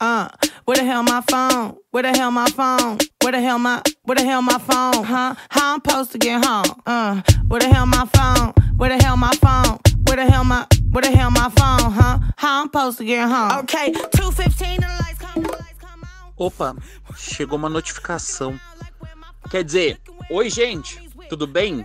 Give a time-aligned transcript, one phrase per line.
[0.00, 0.28] Uh,
[0.64, 1.76] where the hell my phone?
[1.90, 2.98] Where the hell my phone?
[3.20, 5.02] Where the hell my where the hell my phone?
[5.04, 5.34] Huh?
[5.50, 6.66] How I'm supposed to get home?
[6.86, 8.52] Uh, where the hell my phone?
[8.76, 9.78] Where the hell my phone?
[10.06, 11.90] Where the hell my where the hell my phone?
[11.90, 12.18] Huh?
[12.36, 13.58] How I'm supposed to get home?
[13.60, 16.46] Okay, 215 the lights come, the lights come on.
[16.46, 16.76] Opa,
[17.16, 18.58] chegou uma notificação.
[19.50, 21.84] Quer dizer, oi gente, tudo bem?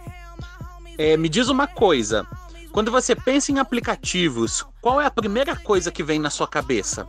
[1.00, 2.27] É, me diz uma coisa.
[2.71, 7.07] Quando você pensa em aplicativos, qual é a primeira coisa que vem na sua cabeça?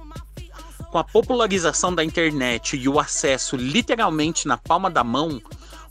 [0.94, 5.42] Com a popularização da internet e o acesso literalmente na palma da mão,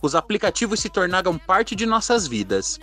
[0.02, 2.80] os aplicativos se tornaram parte de nossas vidas.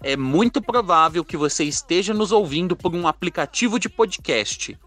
[0.00, 4.78] É muito provável que você esteja nos ouvindo por um aplicativo de podcast,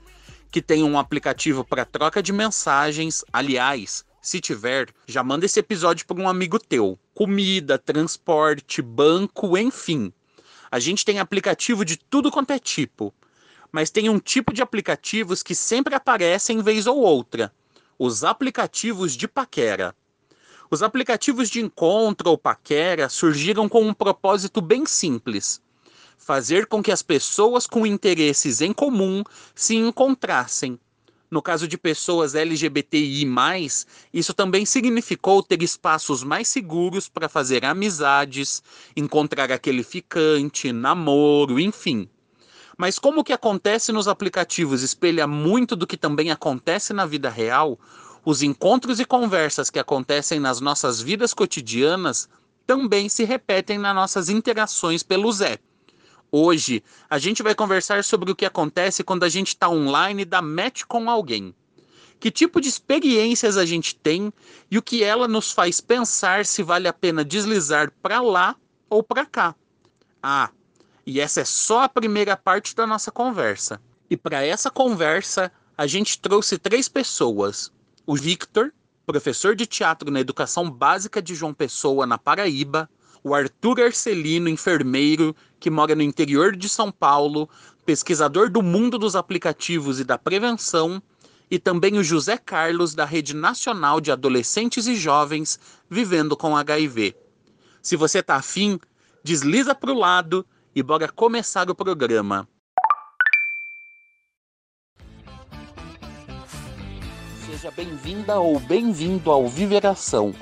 [0.50, 3.26] que tem um aplicativo para troca de mensagens.
[3.34, 6.98] Aliás, se tiver, já manda esse episódio para um amigo teu.
[7.14, 10.14] Comida, transporte, banco, enfim.
[10.72, 13.14] A gente tem aplicativo de tudo quanto é tipo.
[13.72, 17.54] Mas tem um tipo de aplicativos que sempre aparecem vez ou outra:
[17.98, 19.96] os aplicativos de paquera.
[20.70, 25.62] Os aplicativos de encontro ou paquera surgiram com um propósito bem simples:
[26.18, 29.24] fazer com que as pessoas com interesses em comum
[29.56, 30.80] se encontrassem.
[31.30, 33.26] No caso de pessoas LGBTI,
[34.14, 38.62] isso também significou ter espaços mais seguros para fazer amizades,
[38.98, 42.10] encontrar aquele ficante, namoro, enfim.
[42.82, 47.30] Mas como o que acontece nos aplicativos espelha muito do que também acontece na vida
[47.30, 47.80] real,
[48.26, 52.28] os encontros e conversas que acontecem nas nossas vidas cotidianas
[52.66, 55.60] também se repetem nas nossas interações pelo Zé.
[56.32, 60.26] Hoje, a gente vai conversar sobre o que acontece quando a gente está online e
[60.26, 61.54] dá match com alguém.
[62.20, 64.34] Que tipo de experiências a gente tem
[64.72, 68.56] e o que ela nos faz pensar se vale a pena deslizar para lá
[68.90, 69.54] ou para cá.
[70.24, 70.50] Ah,
[71.12, 73.82] e essa é só a primeira parte da nossa conversa.
[74.10, 77.70] E para essa conversa, a gente trouxe três pessoas:
[78.08, 78.74] o Victor,
[79.06, 82.90] professor de teatro na educação básica de João Pessoa, na Paraíba,
[83.22, 87.50] o Arthur Arcelino, enfermeiro, que mora no interior de São Paulo,
[87.86, 91.04] pesquisador do mundo dos aplicativos e da prevenção,
[91.50, 95.60] e também o José Carlos, da Rede Nacional de Adolescentes e Jovens
[95.90, 97.18] Vivendo com HIV.
[97.82, 98.80] Se você está afim,
[99.22, 100.46] desliza para o lado
[100.76, 102.48] e bora começar o programa.
[107.46, 110.34] Seja bem-vinda ou bem-vindo ao Viveração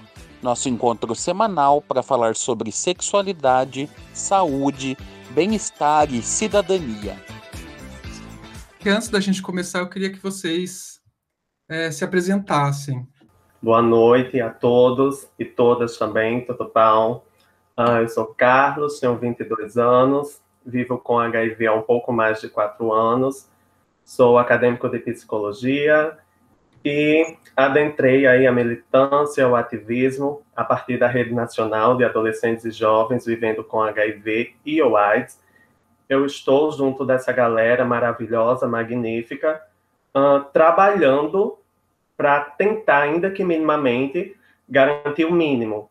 [0.41, 4.97] nosso encontro semanal para falar sobre sexualidade, saúde,
[5.31, 7.15] bem-estar e cidadania.
[8.83, 11.01] E antes da gente começar, eu queria que vocês
[11.67, 13.05] é, se apresentassem.
[13.61, 17.25] Boa noite a todos e todas também, tudo bom?
[17.79, 22.49] Uh, eu sou Carlos, tenho 22 anos, vivo com HIV há um pouco mais de
[22.49, 23.49] quatro anos,
[24.03, 26.17] sou acadêmico de psicologia
[26.83, 32.71] e adentrei aí a militância, o ativismo a partir da Rede Nacional de Adolescentes e
[32.71, 35.41] Jovens Vivendo com HIV e o AIDS.
[36.09, 39.63] Eu estou junto dessa galera maravilhosa, magnífica,
[40.13, 41.57] uh, trabalhando
[42.17, 44.35] para tentar, ainda que minimamente,
[44.67, 45.89] garantir o mínimo,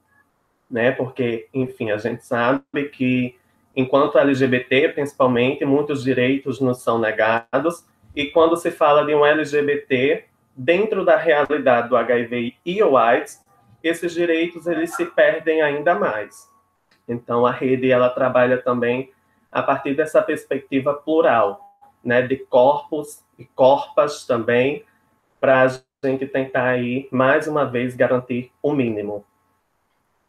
[0.71, 0.93] né?
[0.93, 3.37] Porque, enfim, a gente sabe que
[3.75, 7.85] enquanto LGBT, principalmente, muitos direitos nos são negados,
[8.15, 10.25] e quando se fala de um LGBT,
[10.57, 13.45] dentro da realidade do HIV e o AIDS,
[13.83, 16.51] esses direitos eles se perdem ainda mais.
[17.09, 19.13] Então a rede ela trabalha também
[19.53, 21.61] a partir dessa perspectiva plural,
[22.05, 24.85] né, de corpos e corpas também,
[25.41, 29.25] para a gente tentar aí mais uma vez garantir o mínimo.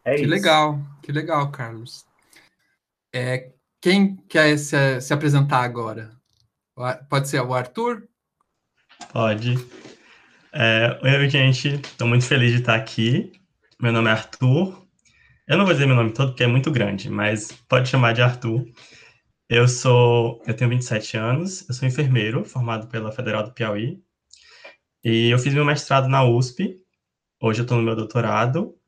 [0.03, 0.29] É que isso.
[0.29, 2.05] legal, que legal, Carlos.
[3.13, 3.51] É,
[3.81, 6.11] quem quer se, se apresentar agora?
[7.09, 8.07] Pode ser o Arthur?
[9.11, 9.55] Pode.
[10.53, 11.75] É, oi, gente.
[11.75, 13.31] Estou muito feliz de estar aqui.
[13.81, 14.85] Meu nome é Arthur.
[15.47, 18.21] Eu não vou dizer meu nome todo porque é muito grande, mas pode chamar de
[18.21, 18.65] Arthur.
[19.49, 23.99] Eu sou, eu tenho 27 anos, eu sou enfermeiro, formado pela Federal do Piauí.
[25.03, 26.79] E eu fiz meu mestrado na USP.
[27.41, 28.78] Hoje eu estou no meu doutorado.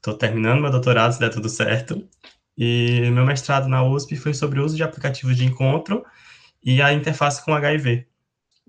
[0.00, 2.08] Estou terminando meu doutorado, se der tudo certo.
[2.56, 6.02] E meu mestrado na USP foi sobre o uso de aplicativos de encontro
[6.64, 8.06] e a interface com HIV.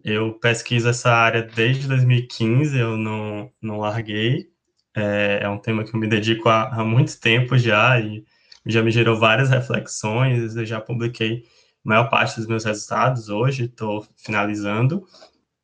[0.04, 4.50] Eu pesquiso essa área desde 2015, eu não, não larguei.
[4.94, 8.26] É, é um tema que eu me dedico há, há muito tempo já e
[8.66, 10.58] já me gerou várias reflexões.
[10.58, 11.46] Eu já publiquei
[11.86, 15.06] a maior parte dos meus resultados hoje, estou finalizando.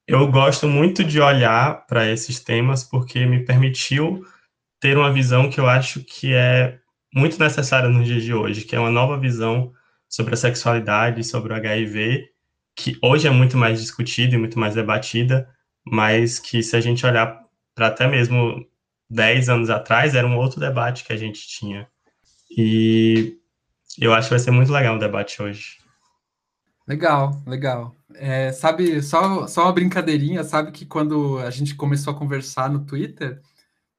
[0.08, 4.25] Eu gosto muito de olhar para esses temas porque me permitiu
[4.80, 6.80] ter uma visão que eu acho que é
[7.14, 9.74] muito necessária nos dias de hoje, que é uma nova visão
[10.08, 12.30] sobre a sexualidade, sobre o HIV
[12.78, 15.50] que hoje é muito mais discutida e muito mais debatida,
[15.84, 17.44] mas que se a gente olhar
[17.74, 18.64] para até mesmo
[19.10, 21.88] 10 anos atrás, era um outro debate que a gente tinha.
[22.56, 23.36] E
[24.00, 25.78] eu acho que vai ser muito legal o debate hoje.
[26.88, 27.96] Legal, legal.
[28.14, 32.86] É, sabe, só, só uma brincadeirinha, sabe que quando a gente começou a conversar no
[32.86, 33.42] Twitter,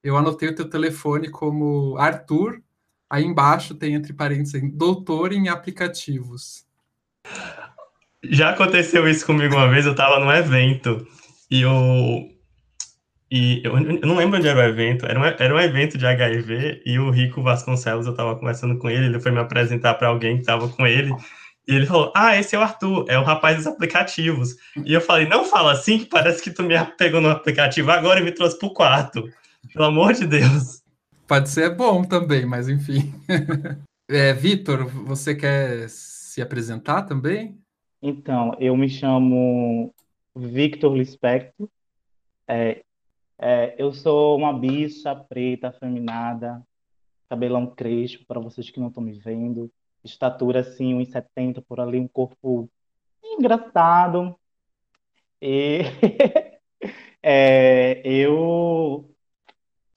[0.09, 2.61] eu anotei o teu telefone como Arthur,
[3.09, 6.65] aí embaixo tem entre parênteses, doutor em aplicativos.
[8.25, 11.07] Já aconteceu isso comigo uma vez, eu estava num evento
[11.51, 12.29] e eu
[13.31, 16.07] e eu, eu, não lembro onde era o evento, era um, era um evento de
[16.07, 20.09] HIV e o Rico Vasconcelos, eu estava conversando com ele, ele foi me apresentar para
[20.09, 21.15] alguém que estava com ele,
[21.69, 24.57] e ele falou: Ah, esse é o Arthur, é o rapaz dos aplicativos.
[24.87, 28.21] E eu falei: Não fala assim, que parece que tu me pegou no aplicativo agora
[28.21, 29.29] e me trouxe pro quarto.
[29.73, 30.83] Pelo amor de Deus.
[31.27, 33.13] Pode ser bom também, mas enfim.
[34.09, 37.61] é, Vitor, você quer se apresentar também?
[38.01, 39.93] Então, eu me chamo
[40.35, 41.69] Victor Lispector.
[42.47, 42.83] É,
[43.39, 46.63] é, eu sou uma bicha preta, afeminada,
[47.29, 49.71] cabelão crespo, para vocês que não estão me vendo.
[50.03, 52.71] Estatura, assim, 1,70 por ali, um corpo
[53.23, 54.35] engraçado.
[55.41, 55.81] E
[57.23, 59.08] é, eu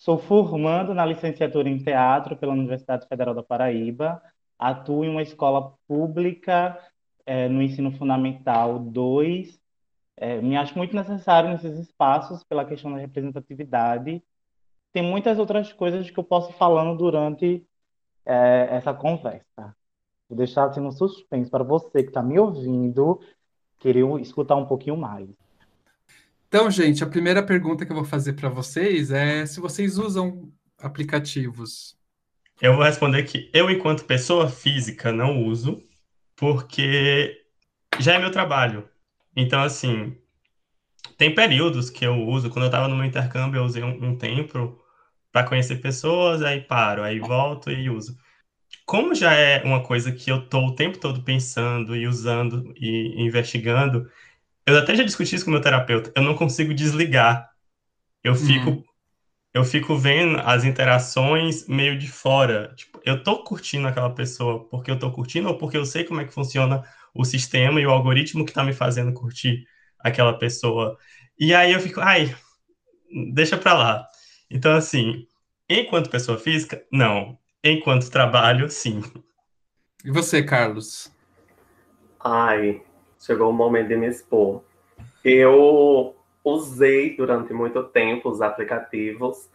[0.01, 4.21] sou formando na licenciatura em teatro pela Universidade Federal da Paraíba.
[4.57, 6.77] Atuo em uma escola pública
[7.23, 9.61] é, no ensino fundamental 2
[10.17, 14.23] é, me acho muito necessário nesses espaços pela questão da representatividade.
[14.91, 17.65] Tem muitas outras coisas que eu posso ir falando durante
[18.25, 19.75] é, essa conversa.
[20.27, 23.19] Vou deixar assim no suspense para você que está me ouvindo,
[23.79, 25.29] querer escutar um pouquinho mais.
[26.53, 30.51] Então, gente, a primeira pergunta que eu vou fazer para vocês é se vocês usam
[30.77, 31.95] aplicativos.
[32.61, 35.81] Eu vou responder que eu, enquanto pessoa física, não uso,
[36.35, 37.41] porque
[38.01, 38.85] já é meu trabalho.
[39.33, 40.13] Então, assim,
[41.17, 42.49] tem períodos que eu uso.
[42.49, 44.77] Quando eu estava no meu intercâmbio, eu usei um, um tempo
[45.31, 48.17] para conhecer pessoas, aí paro, aí volto e uso.
[48.85, 53.21] Como já é uma coisa que eu tô o tempo todo pensando e usando e
[53.21, 54.05] investigando,
[54.65, 57.49] eu até já discuti isso com o meu terapeuta, eu não consigo desligar.
[58.23, 58.83] Eu fico uhum.
[59.53, 62.73] eu fico vendo as interações meio de fora.
[62.75, 66.21] Tipo, eu tô curtindo aquela pessoa porque eu tô curtindo ou porque eu sei como
[66.21, 69.65] é que funciona o sistema e o algoritmo que está me fazendo curtir
[69.99, 70.97] aquela pessoa.
[71.39, 72.35] E aí eu fico, ai,
[73.33, 74.07] deixa para lá.
[74.49, 75.25] Então, assim,
[75.69, 77.37] enquanto pessoa física, não.
[77.63, 79.01] Enquanto trabalho, sim.
[80.03, 81.11] E você, Carlos?
[82.19, 82.81] Ai,
[83.21, 84.61] chegou o momento de me expor.
[85.23, 89.49] Eu usei durante muito tempo os aplicativos,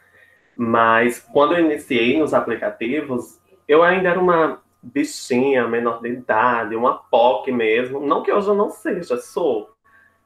[0.56, 6.94] mas quando eu iniciei nos aplicativos, eu ainda era uma bichinha, menor de idade, uma
[6.94, 8.00] POC mesmo.
[8.00, 9.70] Não que hoje eu não seja, sou.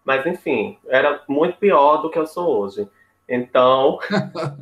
[0.04, 2.86] Mas, enfim, era muito pior do que eu sou hoje.
[3.28, 3.98] Então,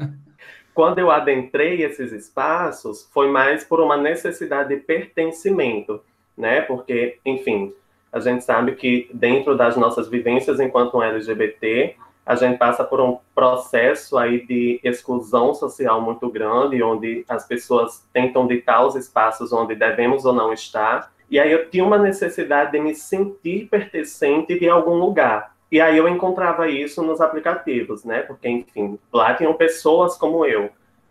[0.72, 6.00] quando eu adentrei esses espaços, foi mais por uma necessidade de pertencimento,
[6.36, 6.60] né?
[6.60, 7.74] Porque, enfim,
[8.12, 11.96] a gente sabe que dentro das nossas vivências enquanto um LGBT,
[12.28, 18.06] a gente passa por um processo aí de exclusão social muito grande, onde as pessoas
[18.12, 21.10] tentam ditar os espaços onde devemos ou não estar.
[21.30, 25.56] E aí eu tinha uma necessidade de me sentir pertencente de algum lugar.
[25.72, 28.20] E aí eu encontrava isso nos aplicativos, né?
[28.20, 30.68] Porque, enfim, lá tinham pessoas como eu,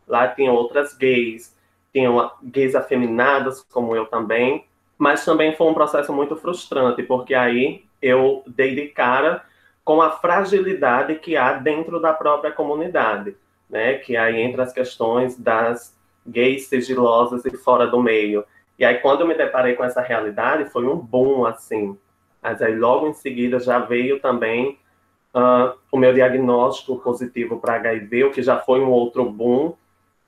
[0.07, 1.55] lá tinham outras gays,
[1.91, 4.66] tinham gays afeminadas como eu também,
[4.97, 9.43] mas também foi um processo muito frustrante, porque aí eu dei de cara
[9.83, 13.35] com a fragilidade que há dentro da própria comunidade,
[13.69, 13.93] né?
[13.95, 18.43] Que aí entra as questões das gays sigilosas e fora do meio.
[18.77, 21.97] E aí quando eu me deparei com essa realidade, foi um boom assim.
[22.41, 24.77] Mas aí logo em seguida já veio também
[25.33, 29.73] uh, o meu diagnóstico positivo para HIV, o que já foi um outro boom.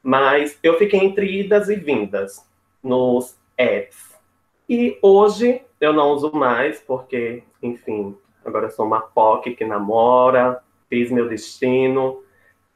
[0.02, 2.48] Mas eu fiquei entre idas e vindas
[2.82, 4.09] nos apps.
[4.70, 10.62] E hoje eu não uso mais, porque, enfim, agora eu sou uma POC que namora,
[10.88, 12.24] fiz meu destino.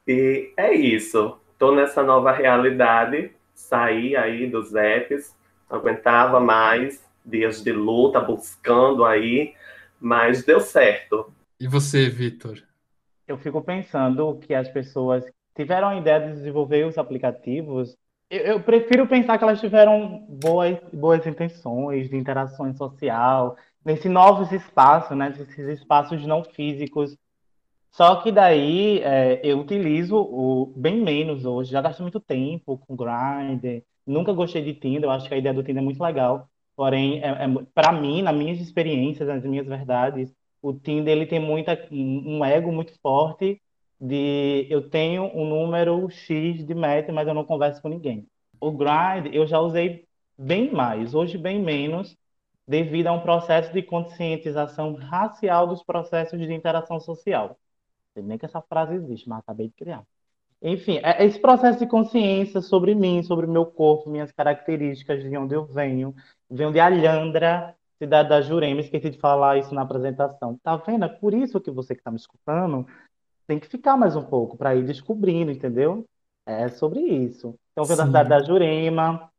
[0.07, 1.37] E é isso.
[1.59, 5.37] Tô nessa nova realidade, saí aí dos apps,
[5.69, 9.53] não aguentava mais, dias de luta, buscando aí,
[9.99, 11.31] mas deu certo.
[11.59, 12.57] E você, Vitor?
[13.27, 15.23] Eu fico pensando que as pessoas
[15.55, 17.95] tiveram a ideia de desenvolver os aplicativos.
[18.29, 24.51] Eu, eu prefiro pensar que elas tiveram boas, boas intenções de interação social, nesse novos
[24.51, 27.17] espaços, né, nesses espaços não físicos.
[27.91, 32.95] Só que daí é, eu utilizo o bem menos hoje, já gasto muito tempo com
[32.95, 36.49] Grindr, nunca gostei de Tinder, eu acho que a ideia do Tinder é muito legal,
[36.75, 41.39] porém, é, é para mim, nas minhas experiências, nas minhas verdades, o Tinder ele tem
[41.39, 43.61] muita, um ego muito forte
[43.99, 48.27] de eu tenho um número X de match, mas eu não converso com ninguém.
[48.59, 50.07] O Grind eu já usei
[50.37, 52.17] bem mais, hoje bem menos,
[52.67, 57.57] devido a um processo de conscientização racial dos processos de interação social.
[58.13, 60.03] Sei nem que essa frase existe, mas acabei de criar.
[60.61, 65.53] Enfim, é esse processo de consciência sobre mim, sobre meu corpo, minhas características, de onde
[65.55, 66.15] eu venho.
[66.49, 70.57] Venho de Alhandra, cidade da Jurema, esqueci de falar isso na apresentação.
[70.63, 71.03] Tá vendo?
[71.03, 72.85] É por isso que você que está me escutando
[73.53, 76.05] tem que ficar mais um pouco para ir descobrindo, entendeu?
[76.45, 77.55] É sobre isso.
[77.71, 79.29] Então, venho da cidade da Jurema,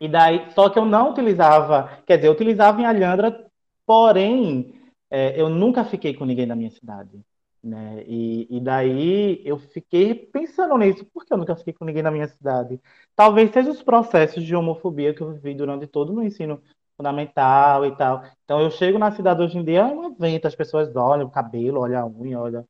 [0.00, 3.46] e daí, só que eu não utilizava, quer dizer, eu utilizava em Alhandra,
[3.84, 4.80] porém,
[5.10, 7.20] é, eu nunca fiquei com ninguém da minha cidade.
[7.62, 8.04] Né?
[8.06, 12.10] E, e daí eu fiquei pensando nisso, por que eu nunca fiquei com ninguém na
[12.10, 12.80] minha cidade?
[13.14, 16.62] Talvez seja os processos de homofobia que eu vivi durante todo o meu ensino
[16.96, 18.24] fundamental e tal.
[18.44, 21.30] Então eu chego na cidade hoje em dia, é um evento, as pessoas olham o
[21.30, 22.66] cabelo, olham a unha, olham.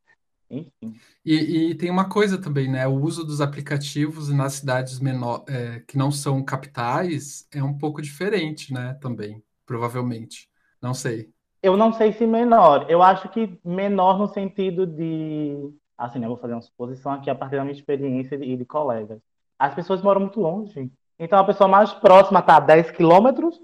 [0.51, 0.99] Enfim.
[1.25, 2.87] E, e tem uma coisa também, né?
[2.89, 8.03] O uso dos aplicativos nas cidades menor, é, que não são capitais é um pouco
[8.03, 8.95] diferente, né?
[9.01, 10.51] Também, provavelmente.
[10.83, 11.31] Não sei.
[11.63, 12.87] Eu não sei se menor.
[12.89, 15.73] Eu acho que menor no sentido de.
[15.97, 18.57] Assim, né, eu vou fazer uma suposição aqui a partir da minha experiência e de,
[18.57, 19.21] de, colegas.
[19.59, 20.91] As pessoas moram muito longe.
[21.19, 23.61] Então a pessoa mais próxima está a 10 quilômetros.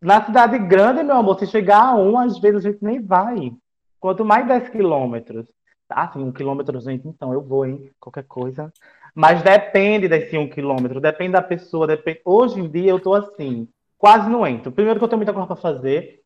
[0.00, 3.52] Na cidade grande, meu amor, se chegar a um, às vezes a gente nem vai.
[3.98, 5.46] Quanto mais 10 quilômetros.
[5.90, 7.90] Ah, sim, um quilômetro, gente, então eu vou, hein?
[8.00, 8.72] Qualquer coisa.
[9.14, 11.86] Mas depende desse um quilômetro, depende da pessoa.
[11.86, 12.20] Depende...
[12.24, 13.68] Hoje em dia eu tô assim,
[13.98, 14.72] quase não entro.
[14.72, 16.20] Primeiro que eu tenho muita coisa para fazer.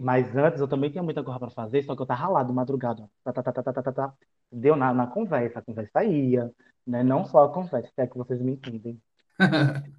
[0.00, 3.08] Mas antes eu também tinha muita coisa para fazer, só que eu tava ralado madrugada.
[3.24, 4.14] Tá, tá, tá, tá, tá, tá, tá.
[4.50, 6.50] Deu na, na conversa, a conversa ia,
[6.86, 7.02] né?
[7.04, 9.00] Não só a conversa, é que vocês me entendem.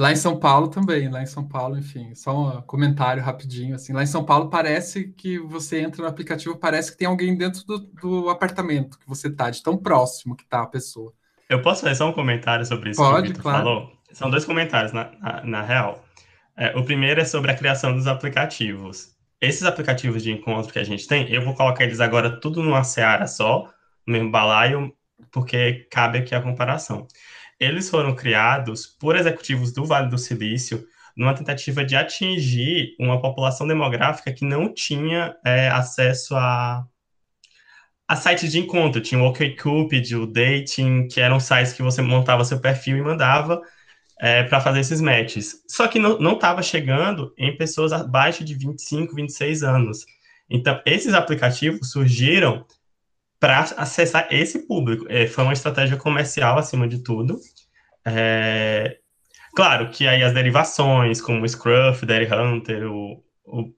[0.00, 3.92] lá em São Paulo também, lá em São Paulo, enfim, só um comentário rapidinho, assim,
[3.92, 7.62] lá em São Paulo parece que você entra no aplicativo, parece que tem alguém dentro
[7.66, 11.12] do, do apartamento que você tá, de tão próximo que tá a pessoa.
[11.50, 13.58] Eu posso fazer só um comentário sobre isso Pode, que o claro.
[13.58, 13.92] falou?
[14.10, 16.02] São dois comentários, na, na, na real.
[16.56, 19.14] É, o primeiro é sobre a criação dos aplicativos.
[19.38, 22.84] Esses aplicativos de encontro que a gente tem, eu vou colocar eles agora tudo numa
[22.84, 23.68] seara só,
[24.06, 24.94] no mesmo balaio,
[25.30, 27.06] porque cabe aqui a comparação.
[27.60, 30.86] Eles foram criados por executivos do Vale do Silício
[31.16, 36.86] numa tentativa de atingir uma população demográfica que não tinha é, acesso a,
[38.08, 39.02] a sites de encontro.
[39.02, 43.60] Tinha o OkCupid, o Dating, que eram sites que você montava seu perfil e mandava
[44.18, 45.62] é, para fazer esses matches.
[45.68, 50.06] Só que não estava chegando em pessoas abaixo de 25, 26 anos.
[50.48, 52.64] Então, esses aplicativos surgiram
[53.40, 55.06] para acessar esse público.
[55.08, 57.40] É, foi uma estratégia comercial, acima de tudo.
[58.04, 58.98] É,
[59.56, 63.72] claro que aí as derivações, como o Scruff, o Daddy Hunter, o, o,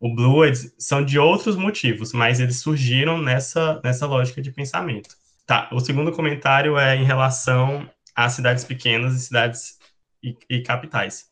[0.00, 5.10] o Blued, são de outros motivos, mas eles surgiram nessa, nessa lógica de pensamento.
[5.46, 9.78] Tá, o segundo comentário é em relação às cidades pequenas e cidades
[10.22, 11.26] e, e capitais.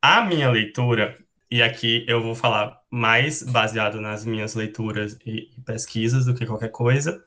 [0.00, 1.18] A minha leitura,
[1.52, 6.70] e aqui eu vou falar mais baseado nas minhas leituras e, pesquisas do que qualquer
[6.70, 7.22] coisa,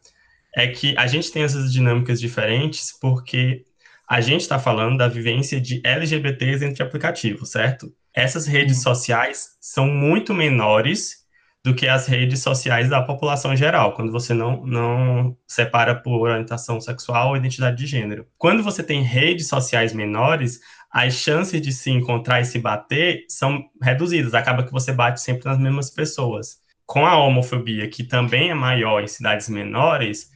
[0.56, 3.64] é que a gente tem essas dinâmicas diferentes porque
[4.10, 7.94] a gente está falando da vivência de LGBTs entre aplicativos, certo?
[8.12, 11.24] Essas redes sociais são muito menores
[11.64, 16.82] do que as redes sociais da população geral, quando você não, não separa por orientação
[16.82, 18.28] sexual ou identidade de gênero.
[18.40, 20.60] Quando você tem redes sociais menores,
[20.96, 25.44] as chances de se encontrar e se bater são reduzidas, acaba que você bate sempre
[25.44, 26.60] nas mesmas pessoas.
[26.86, 30.32] Com a homofobia, que também é maior em cidades menores,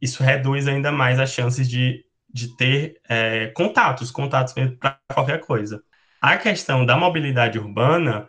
[0.00, 5.82] isso reduz ainda mais as chances de, de ter é, contatos, contatos para qualquer coisa.
[6.20, 8.28] A questão da mobilidade urbana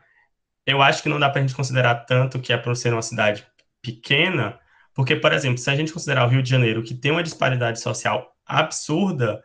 [0.65, 3.03] eu acho que não dá para a gente considerar tanto que é por ser uma
[3.03, 3.45] cidade
[3.79, 4.59] pequena,
[4.95, 7.79] porque, por exemplo, se a gente considerar o Rio de Janeiro, que tem uma disparidade
[7.79, 9.39] social absurda,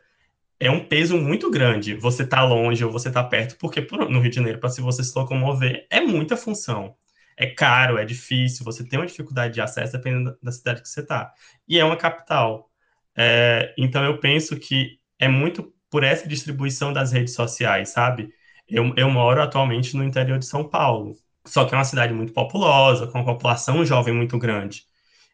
[0.60, 1.94] é um peso muito grande.
[1.94, 5.02] Você tá longe ou você tá perto, porque no Rio de Janeiro, para se você
[5.02, 6.94] se locomover, é muita função.
[7.36, 11.02] É caro, é difícil, você tem uma dificuldade de acesso dependendo da cidade que você
[11.04, 11.32] tá.
[11.66, 12.70] E é uma capital.
[13.16, 18.30] É, então eu penso que é muito por essa distribuição das redes sociais, sabe?
[18.68, 22.32] Eu, eu moro atualmente no interior de São Paulo, só que é uma cidade muito
[22.32, 24.84] populosa, com uma população jovem muito grande.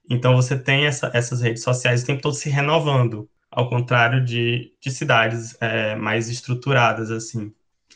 [0.09, 4.71] Então você tem essa, essas redes sociais o tempo todo se renovando, ao contrário de,
[4.79, 7.51] de cidades é, mais estruturadas, assim.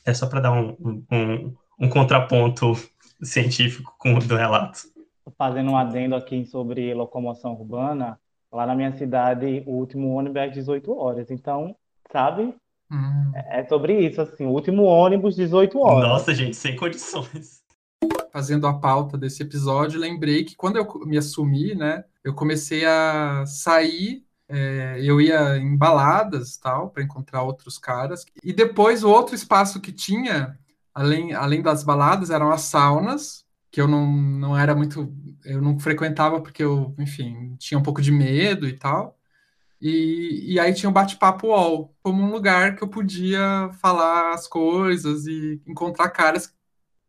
[0.07, 2.73] É só para dar um, um, um, contraponto
[3.23, 4.81] científico com, do relato.
[5.37, 8.19] Fazendo um adendo aqui sobre locomoção urbana,
[8.50, 11.31] lá na minha cidade o último ônibus é às 18 horas.
[11.31, 11.76] Então,
[12.11, 12.55] sabe,
[12.93, 13.31] Hum.
[13.50, 16.09] É sobre isso, assim, o último ônibus, 18 horas.
[16.09, 17.61] Nossa, gente, sem condições.
[18.33, 23.45] Fazendo a pauta desse episódio, lembrei que quando eu me assumi, né, eu comecei a
[23.47, 28.25] sair é, eu ia em baladas tal para encontrar outros caras.
[28.42, 30.59] E depois o outro espaço que tinha
[30.92, 35.14] além, além das baladas eram as saunas que eu não, não era muito
[35.45, 39.16] eu não frequentava porque eu enfim tinha um pouco de medo e tal.
[39.80, 44.35] E, e aí tinha o um bate-papo UOL como um lugar que eu podia falar
[44.35, 46.54] as coisas e encontrar caras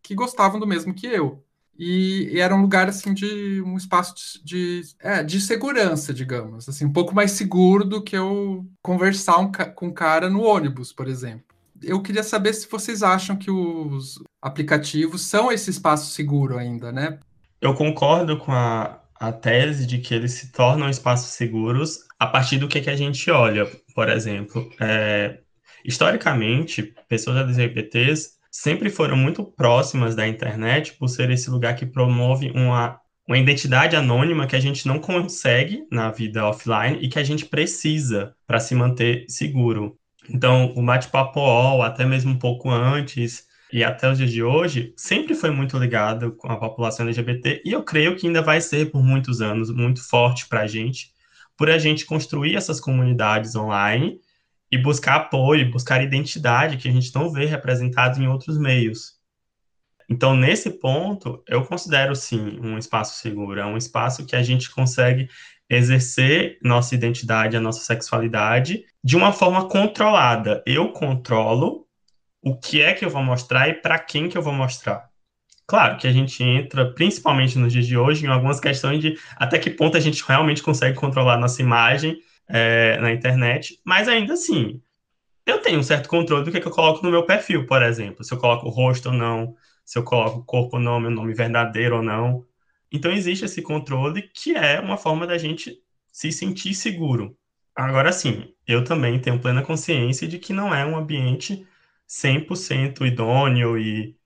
[0.02, 1.44] que gostavam do mesmo que eu
[1.78, 4.14] e, e, era um lugar assim de um espaço
[4.44, 9.40] de, de, é, de, segurança, digamos, assim, um pouco mais seguro do que eu conversar
[9.40, 11.46] um, com um cara no ônibus, por exemplo.
[11.82, 17.20] Eu queria saber se vocês acham que os aplicativos são esse espaço seguro ainda, né?
[17.60, 22.58] Eu concordo com a, a tese de que eles se tornam espaços seguros a partir
[22.58, 23.66] do que, que a gente olha.
[23.96, 25.40] Por exemplo, é,
[25.84, 32.52] historicamente, pessoas LGBTs sempre foram muito próximas da internet por ser esse lugar que promove
[32.52, 37.24] uma, uma identidade anônima que a gente não consegue na vida offline e que a
[37.24, 39.98] gente precisa para se manter seguro.
[40.30, 45.34] Então, o bate-papo até mesmo um pouco antes e até os dias de hoje, sempre
[45.34, 49.02] foi muito ligado com a população LGBT e eu creio que ainda vai ser por
[49.02, 51.12] muitos anos muito forte para a gente,
[51.58, 54.20] por a gente construir essas comunidades online
[54.72, 59.20] e buscar apoio, buscar identidade que a gente não vê representado em outros meios.
[60.10, 64.70] Então, nesse ponto, eu considero sim um espaço seguro, é um espaço que a gente
[64.70, 65.30] consegue
[65.70, 70.62] exercer nossa identidade, a nossa sexualidade de uma forma controlada.
[70.66, 71.88] Eu controlo
[72.42, 75.10] o que é que eu vou mostrar e para quem que eu vou mostrar.
[75.66, 79.58] Claro que a gente entra, principalmente nos dias de hoje, em algumas questões de até
[79.58, 82.20] que ponto a gente realmente consegue controlar nossa imagem
[82.52, 84.82] é, na internet, mas ainda assim,
[85.46, 87.82] eu tenho um certo controle do que, é que eu coloco no meu perfil, por
[87.84, 89.56] exemplo, se eu coloco o rosto ou não,
[89.86, 92.46] se eu coloco o corpo ou não, meu nome verdadeiro ou não.
[92.92, 95.78] Então existe esse controle que é uma forma da gente
[96.12, 97.38] se sentir seguro.
[97.76, 101.66] Agora sim, eu também tenho plena consciência de que não é um ambiente
[102.08, 104.18] 100% idôneo e,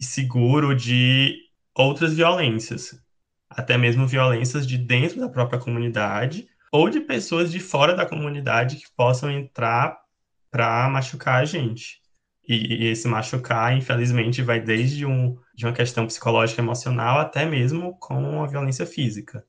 [0.00, 1.36] e seguro de
[1.74, 3.00] outras violências,
[3.48, 8.76] até mesmo violências de dentro da própria comunidade ou de pessoas de fora da comunidade
[8.76, 10.00] que possam entrar
[10.50, 12.00] para machucar a gente.
[12.48, 17.96] E, e, esse machucar, infelizmente, vai desde um, de uma questão psicológica emocional até mesmo
[18.00, 19.44] com a violência física.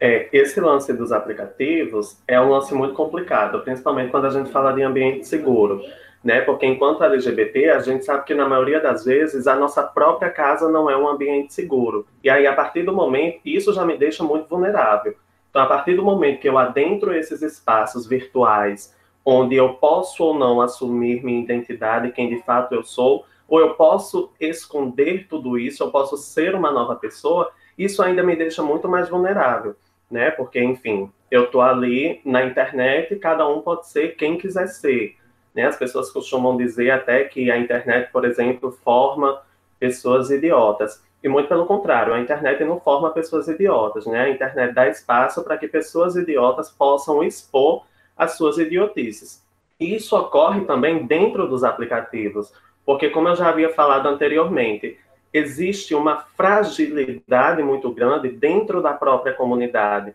[0.00, 4.72] É, esse lance dos aplicativos é um lance muito complicado, principalmente quando a gente fala
[4.72, 5.80] de ambiente seguro,
[6.24, 6.40] né?
[6.40, 10.68] Porque enquanto LGBT, a gente sabe que na maioria das vezes a nossa própria casa
[10.68, 12.04] não é um ambiente seguro.
[12.24, 15.14] E aí, a partir do momento, isso já me deixa muito vulnerável.
[15.52, 20.34] Então, a partir do momento que eu adentro esses espaços virtuais, onde eu posso ou
[20.34, 25.82] não assumir minha identidade, quem de fato eu sou, ou eu posso esconder tudo isso,
[25.82, 29.76] eu posso ser uma nova pessoa, isso ainda me deixa muito mais vulnerável,
[30.10, 30.30] né?
[30.30, 35.16] Porque, enfim, eu tô ali na internet e cada um pode ser quem quiser ser.
[35.54, 35.66] Né?
[35.66, 39.42] As pessoas costumam dizer até que a internet, por exemplo, forma
[39.78, 41.04] pessoas idiotas.
[41.22, 44.22] E muito pelo contrário, a internet não forma pessoas idiotas, né?
[44.22, 47.84] A internet dá espaço para que pessoas idiotas possam expor
[48.16, 49.42] as suas idiotices.
[49.78, 52.52] Isso ocorre também dentro dos aplicativos,
[52.84, 54.98] porque, como eu já havia falado anteriormente,
[55.32, 60.14] existe uma fragilidade muito grande dentro da própria comunidade,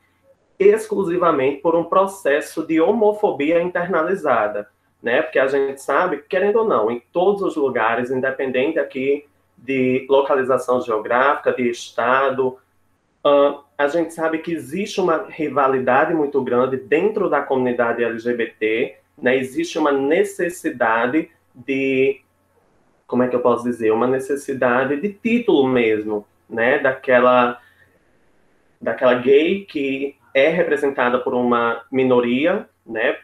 [0.59, 4.69] exclusivamente por um processo de homofobia internalizada,
[5.01, 5.21] né?
[5.21, 9.25] Porque a gente sabe, querendo ou não, em todos os lugares, independente aqui
[9.57, 12.57] de localização geográfica, de estado.
[13.25, 19.37] Uh, a gente sabe que existe uma rivalidade muito grande dentro da comunidade LGBT, né?
[19.37, 22.21] existe uma necessidade de,
[23.05, 26.79] como é que eu posso dizer, uma necessidade de título mesmo, né?
[26.79, 27.59] daquela,
[28.79, 33.17] daquela gay que é representada por uma minoria, né?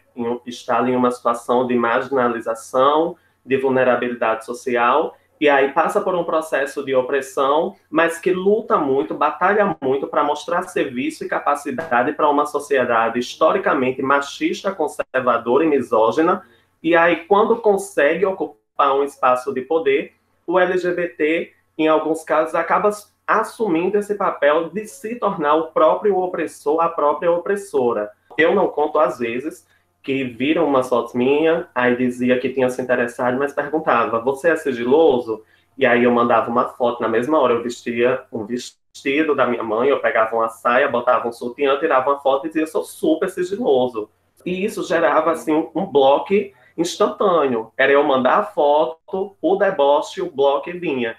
[0.45, 3.15] está em uma situação de marginalização,
[3.45, 9.13] de vulnerabilidade social, e aí passa por um processo de opressão, mas que luta muito,
[9.13, 16.43] batalha muito para mostrar serviço e capacidade para uma sociedade historicamente machista, conservadora e misógina.
[16.81, 20.13] E aí, quando consegue ocupar um espaço de poder,
[20.47, 22.89] o LGBT, em alguns casos, acaba
[23.27, 28.09] assumindo esse papel de se tornar o próprio opressor, a própria opressora.
[28.37, 29.67] Eu não conto às vezes
[30.03, 34.55] que viram uma foto minha, aí dizia que tinha se interessado, mas perguntava: Você é
[34.55, 35.43] sigiloso?
[35.77, 37.53] E aí eu mandava uma foto na mesma hora.
[37.53, 42.11] Eu vestia um vestido da minha mãe, eu pegava uma saia, botava um sutiã, tirava
[42.11, 44.09] uma foto e dizia: Sou super sigiloso.
[44.45, 46.33] E isso gerava assim um bloco
[46.77, 47.71] instantâneo.
[47.77, 51.15] Era eu mandar a foto, o deboche, o bloco vinha.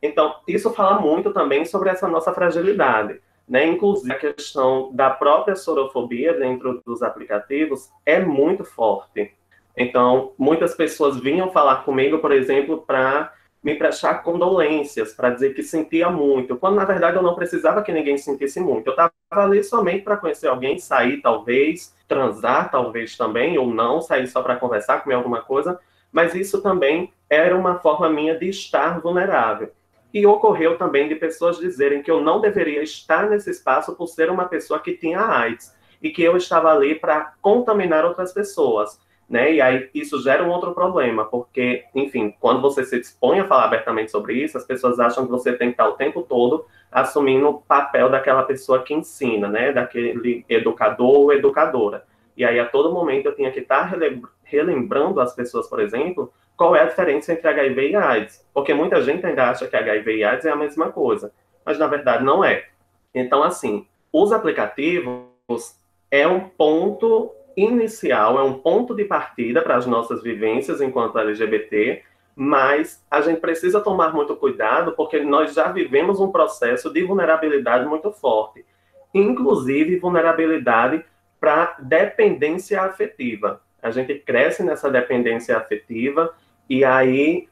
[0.00, 3.20] Então, isso fala muito também sobre essa nossa fragilidade.
[3.48, 3.66] Né?
[3.66, 9.32] Inclusive, a questão da própria sorofobia dentro dos aplicativos é muito forte.
[9.76, 13.32] Então, muitas pessoas vinham falar comigo, por exemplo, para
[13.62, 17.92] me prestar condolências, para dizer que sentia muito, quando na verdade eu não precisava que
[17.92, 18.86] ninguém sentisse muito.
[18.86, 24.26] Eu estava ali somente para conhecer alguém, sair talvez, transar talvez também, ou não, sair
[24.26, 25.78] só para conversar, comer alguma coisa,
[26.12, 29.70] mas isso também era uma forma minha de estar vulnerável.
[30.12, 34.30] E ocorreu também de pessoas dizerem que eu não deveria estar nesse espaço por ser
[34.30, 39.52] uma pessoa que tinha AIDS e que eu estava ali para contaminar outras pessoas né?
[39.54, 43.64] E aí isso gera um outro problema, porque, enfim, quando você se dispõe a falar
[43.64, 47.48] abertamente sobre isso, as pessoas acham que você tem que estar o tempo todo assumindo
[47.48, 49.72] o papel daquela pessoa que ensina, né?
[49.72, 52.04] Daquele educador ou educadora.
[52.36, 53.92] E aí, a todo momento, eu tinha que estar
[54.44, 58.44] relembrando as pessoas, por exemplo, qual é a diferença entre HIV e AIDS.
[58.52, 61.32] Porque muita gente ainda acha que HIV e AIDS é a mesma coisa,
[61.64, 62.66] mas na verdade não é.
[63.14, 65.78] Então, assim, os aplicativos
[66.10, 72.02] é um ponto inicial, é um ponto de partida para as nossas vivências enquanto LGBT,
[72.34, 77.86] mas a gente precisa tomar muito cuidado porque nós já vivemos um processo de vulnerabilidade
[77.86, 78.64] muito forte,
[79.14, 81.04] inclusive vulnerabilidade
[81.40, 83.60] para dependência afetiva.
[83.82, 86.34] A gente cresce nessa dependência afetiva
[86.68, 87.48] e aí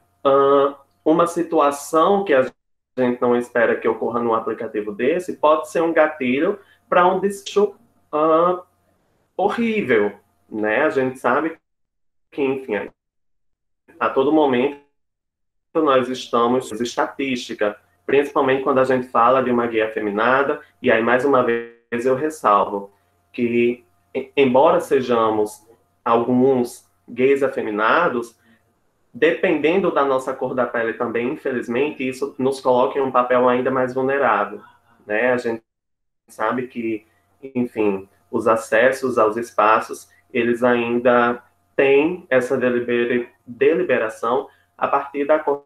[1.03, 2.51] uma situação que a
[2.97, 7.75] gente não espera que ocorra num aplicativo desse pode ser um gatilho para um desfecho
[8.13, 8.61] uh,
[9.35, 10.13] horrível,
[10.49, 10.83] né?
[10.83, 11.57] A gente sabe
[12.31, 12.89] que, enfim,
[13.99, 14.81] a todo momento
[15.73, 21.23] nós estamos estatística, principalmente quando a gente fala de uma guia afeminada, e aí mais
[21.23, 22.91] uma vez eu ressalvo
[23.31, 23.85] que,
[24.35, 25.67] embora sejamos
[26.03, 28.35] alguns gays afeminados,
[29.17, 33.71] dependendo da nossa cor da pele também, infelizmente, isso nos coloca em um papel ainda
[33.71, 34.61] mais vulnerável,
[35.07, 35.31] né?
[35.31, 35.63] A gente
[36.27, 37.03] sabe que,
[37.55, 41.41] enfim, os acessos aos espaços, eles ainda
[41.75, 42.59] têm essa
[43.45, 45.65] deliberação a partir da cor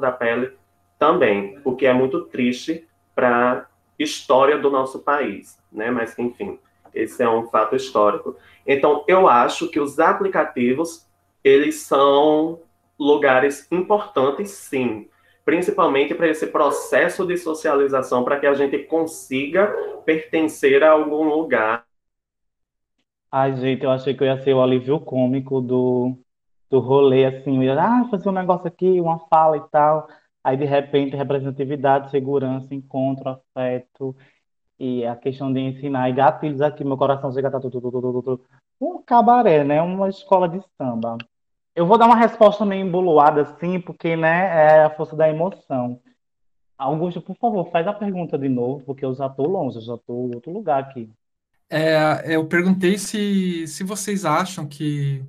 [0.00, 0.56] da pele
[0.96, 3.66] também, o que é muito triste para a
[3.98, 5.90] história do nosso país, né?
[5.90, 6.60] Mas enfim,
[6.94, 8.36] esse é um fato histórico.
[8.64, 11.09] Então, eu acho que os aplicativos
[11.42, 12.60] eles são
[12.98, 15.08] lugares importantes, sim,
[15.44, 19.66] principalmente para esse processo de socialização, para que a gente consiga
[20.04, 21.84] pertencer a algum lugar.
[23.32, 26.18] Ai, gente, eu achei que eu ia ser o alívio cômico do,
[26.68, 30.08] do rolê, assim, eu ia ah, fazer um negócio aqui, uma fala e tal.
[30.42, 34.16] Aí, de repente, representatividade, segurança, encontro, afeto,
[34.78, 38.00] e a questão de ensinar, e gatilhos aqui, meu coração chega a tá tudo, tudo,
[38.00, 38.46] tudo, tudo.
[38.80, 39.82] Um cabaré, né?
[39.82, 41.18] Uma escola de samba.
[41.74, 46.00] Eu vou dar uma resposta meio emboluada, assim, porque, né, é a força da emoção.
[46.76, 49.94] Augusto, por favor, faz a pergunta de novo, porque eu já estou longe, eu já
[49.94, 51.10] estou em outro lugar aqui.
[51.68, 55.22] É, eu perguntei se, se vocês acham que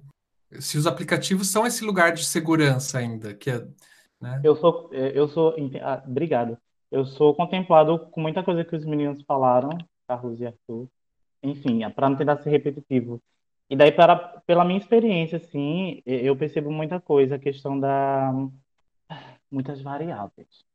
[0.60, 3.66] se os aplicativos são esse lugar de segurança ainda, que é,
[4.20, 4.40] né?
[4.44, 6.58] Eu sou, eu sou, ah, obrigado.
[6.92, 9.70] Eu sou contemplado com muita coisa que os meninos falaram,
[10.08, 10.88] Carlos e Arthur.
[11.42, 13.22] Enfim, para não tentar ser repetitivo.
[13.72, 18.34] E daí, para, pela minha experiência, assim, eu percebo muita coisa, a questão da
[19.50, 20.66] muitas variáveis.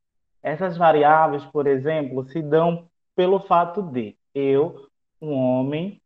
[0.43, 4.89] Essas variáveis, por exemplo, se dão pelo fato de eu,
[5.21, 6.01] um homem,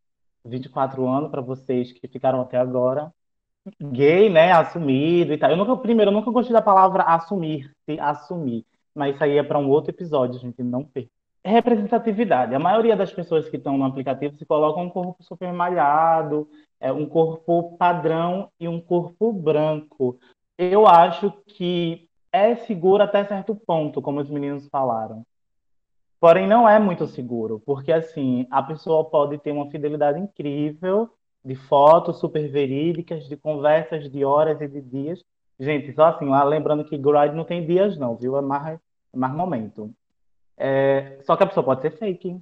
[0.45, 3.15] 24 anos para vocês que ficaram até agora,
[3.81, 5.49] gay, né, assumido e tal.
[5.49, 9.45] Eu nunca, primeiro, eu nunca gostei da palavra assumir, se assumir, mas isso aí é
[9.45, 11.13] para um outro episódio, gente, não perca
[11.45, 12.55] representatividade.
[12.55, 16.49] A maioria das pessoas que estão no aplicativo se colocam um corpo super malhado,
[16.81, 20.19] é, um corpo padrão e um corpo branco.
[20.59, 25.25] Eu acho que é seguro até certo ponto, como os meninos falaram.
[26.19, 31.11] Porém, não é muito seguro, porque assim, a pessoa pode ter uma fidelidade incrível
[31.43, 35.25] de fotos super verídicas, de conversas de horas e de dias.
[35.59, 38.37] Gente, só assim, lá lembrando que Gride não tem dias não, viu?
[38.37, 38.79] É mais,
[39.13, 39.91] é mais momento.
[40.57, 42.39] É, só que a pessoa pode ser fake.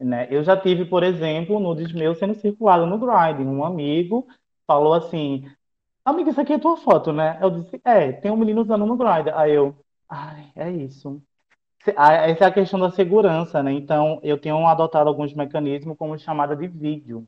[0.00, 0.26] Né?
[0.30, 3.42] Eu já tive, por exemplo, nudes meus sendo circulado no Grindr.
[3.42, 4.26] Um amigo
[4.66, 5.46] falou assim:
[6.04, 7.38] Amigo, isso aqui é tua foto, né?
[7.40, 9.30] Eu disse: É, tem um menino usando no Grindr.
[9.34, 9.76] Aí eu,
[10.08, 11.22] ai, é isso.
[11.86, 13.72] Essa é a questão da segurança, né?
[13.72, 17.26] Então, eu tenho adotado alguns mecanismos como chamada de vídeo.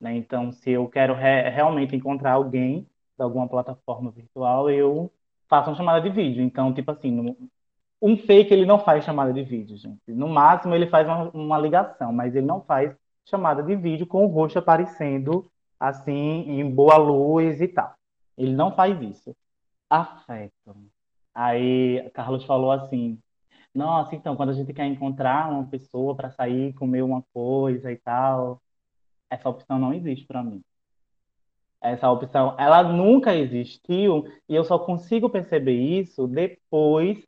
[0.00, 0.16] Né?
[0.16, 2.82] Então, se eu quero re realmente encontrar alguém
[3.16, 5.12] de alguma plataforma virtual, eu
[5.48, 6.42] faço uma chamada de vídeo.
[6.42, 7.36] Então, tipo assim, no,
[8.02, 10.00] um fake ele não faz chamada de vídeo, gente.
[10.08, 12.92] No máximo ele faz uma, uma, ligação, mas ele não faz
[13.24, 16.10] chamada de vídeo com o rosto aparecendo assim
[16.48, 17.94] em boa luz e tal.
[18.36, 19.36] Ele não faz isso.
[19.88, 20.76] Afeto.
[21.32, 23.18] Aí Carlos falou assim:
[23.72, 27.96] Nossa, então, quando a gente quer encontrar uma pessoa para sair, comer uma coisa e
[27.96, 28.60] tal,
[29.30, 30.60] essa opção não existe para mim.
[31.80, 37.24] Essa opção, ela nunca existiu e eu só consigo perceber isso depois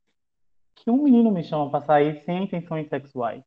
[0.84, 3.42] que um menino me chama para sair sem intenções sexuais.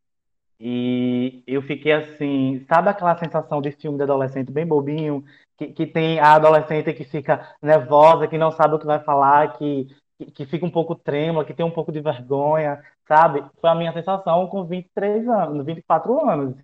[0.59, 5.23] E eu fiquei assim, sabe aquela sensação de filme de adolescente bem bobinho,
[5.55, 9.57] que, que tem a adolescente que fica nervosa, que não sabe o que vai falar,
[9.57, 9.87] que,
[10.33, 13.43] que, fica um pouco trêmula, que tem um pouco de vergonha, sabe?
[13.61, 16.55] Foi a minha sensação com 23 anos, 24 anos.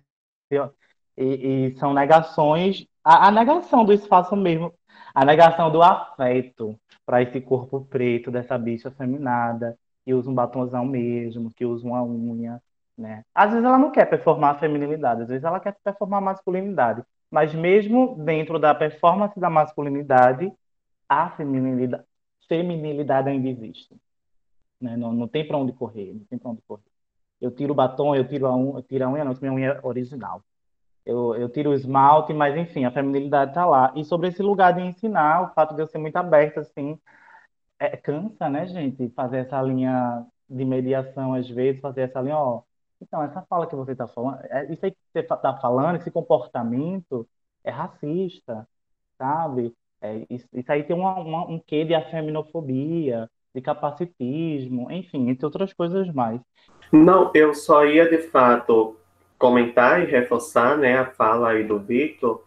[1.16, 4.74] E, e são negações, a, a negação do espaço mesmo,
[5.14, 10.84] a negação do afeto para esse corpo preto dessa bicha feminada, que usa um batonzão
[10.84, 12.62] mesmo, que usa uma unha,
[12.96, 13.24] né?
[13.34, 17.02] Às vezes ela não quer performar a feminilidade, às vezes ela quer performar a masculinidade.
[17.30, 20.52] Mas mesmo dentro da performance da masculinidade,
[21.08, 22.04] a feminilidade,
[22.48, 23.96] feminilidade ainda existe.
[24.80, 24.96] Né?
[24.96, 26.82] Não, não tem para onde correr, não tem para onde correr.
[27.40, 29.68] Eu tiro o batom, eu tiro a unha, eu tiro a unha, não, minha unha
[29.72, 30.42] é original.
[31.04, 33.92] Eu, eu tiro o esmalte, mas enfim, a feminilidade está lá.
[33.96, 36.98] E sobre esse lugar de ensinar, o fato de eu ser muito aberta, assim,
[37.78, 39.08] é, cansa, né, gente?
[39.10, 42.62] Fazer essa linha de mediação, às vezes, fazer essa linha, ó,
[43.00, 46.10] então, essa fala que você está falando, é, isso aí que você está falando, esse
[46.10, 47.26] comportamento
[47.62, 48.66] é racista,
[49.18, 49.74] sabe?
[50.00, 55.44] É, isso, isso, aí tem uma, uma, um quê de afeminofobia, de capacitismo, enfim, entre
[55.44, 56.40] outras coisas mais.
[56.92, 58.96] Não, eu só ia de fato
[59.38, 62.42] comentar e reforçar né, a fala aí do Victor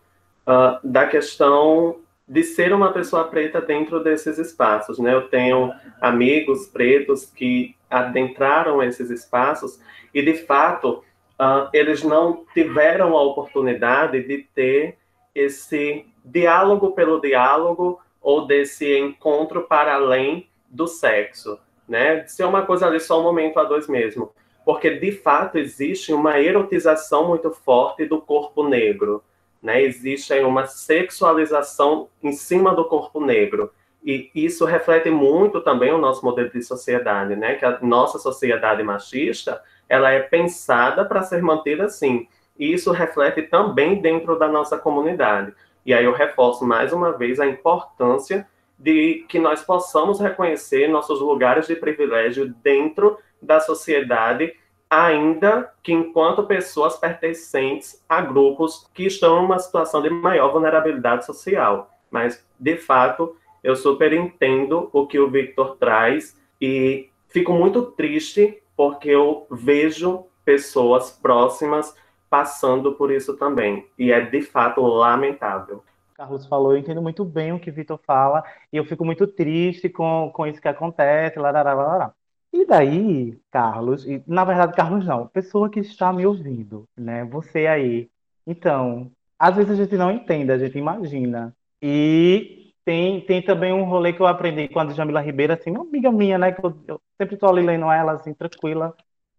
[0.47, 4.99] uh, da questão de ser uma pessoa preta dentro desses espaços.
[4.99, 5.13] Né?
[5.13, 9.79] Eu tenho amigos pretos que adentraram esses espaços
[10.13, 11.03] e, de fato,
[11.39, 14.97] uh, eles não tiveram a oportunidade de ter
[15.33, 22.17] esse diálogo pelo diálogo ou desse encontro para além do sexo, né?
[22.17, 24.31] De ser uma coisa ali só um momento a dois mesmo.
[24.65, 29.23] Porque, de fato, existe uma erotização muito forte do corpo negro,
[29.67, 29.81] né?
[29.81, 33.69] Existe aí uma sexualização em cima do corpo negro.
[34.01, 37.55] E isso reflete muito também o nosso modelo de sociedade, né?
[37.55, 42.29] Que a nossa sociedade machista, ela é pensada para ser mantida assim.
[42.57, 45.53] E isso reflete também dentro da nossa comunidade.
[45.85, 48.47] E aí eu reforço mais uma vez a importância
[48.79, 54.53] de que nós possamos reconhecer nossos lugares de privilégio dentro da sociedade
[54.89, 61.25] ainda que enquanto pessoas pertencentes a grupos que estão em uma situação de maior vulnerabilidade
[61.25, 61.91] social.
[62.09, 68.61] Mas, de fato, eu super entendo o que o Victor traz e fico muito triste
[68.75, 71.93] porque eu vejo pessoas próximas
[72.29, 73.87] passando por isso também.
[73.97, 75.83] E é, de fato, lamentável.
[76.13, 79.87] Carlos falou, eu entendo muito bem o que Vitor fala, e eu fico muito triste
[79.87, 82.13] com, com isso que acontece, lá, lá, lá, lá.
[82.53, 87.23] E daí, Carlos, e, na verdade, Carlos não, pessoa que está me ouvindo, né?
[87.25, 88.09] Você aí.
[88.45, 91.55] Então, às vezes a gente não entende, a gente imagina.
[91.81, 95.81] E tem, tem também um rolê que eu aprendi com a Jamila Ribeiro, assim, uma
[95.81, 96.51] amiga minha, né?
[96.51, 98.95] Que eu, eu sempre estou ali lendo ela, assim, tranquila,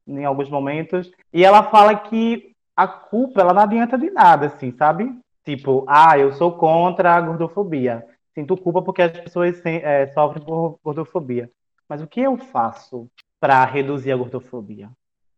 [0.06, 1.10] em alguns momentos.
[1.32, 5.18] E ela fala que a culpa, ela não adianta de nada, assim, sabe?
[5.44, 8.06] Tipo, ah, eu sou contra a gordofobia.
[8.34, 11.50] Sinto culpa porque as pessoas é, sofrem por gordofobia.
[11.88, 13.08] Mas o que eu faço
[13.40, 14.90] para reduzir a gordofobia?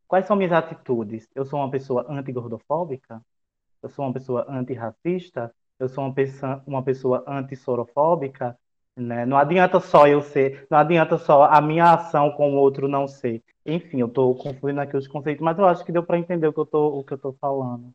[0.08, 1.28] Quais são minhas atitudes?
[1.34, 3.22] Eu sou uma pessoa anti-gordofóbica?
[3.80, 5.54] Eu sou uma pessoa antirracista?
[5.78, 8.58] Eu sou uma pessoa, uma pessoa antissorofóbica?
[8.96, 9.24] Né?
[9.24, 13.06] Não adianta só eu ser, não adianta só a minha ação com o outro não
[13.06, 13.42] ser.
[13.64, 16.52] Enfim, eu estou confundindo aqui os conceitos, mas eu acho que deu para entender o
[16.52, 17.92] que eu tô, o que eu falando.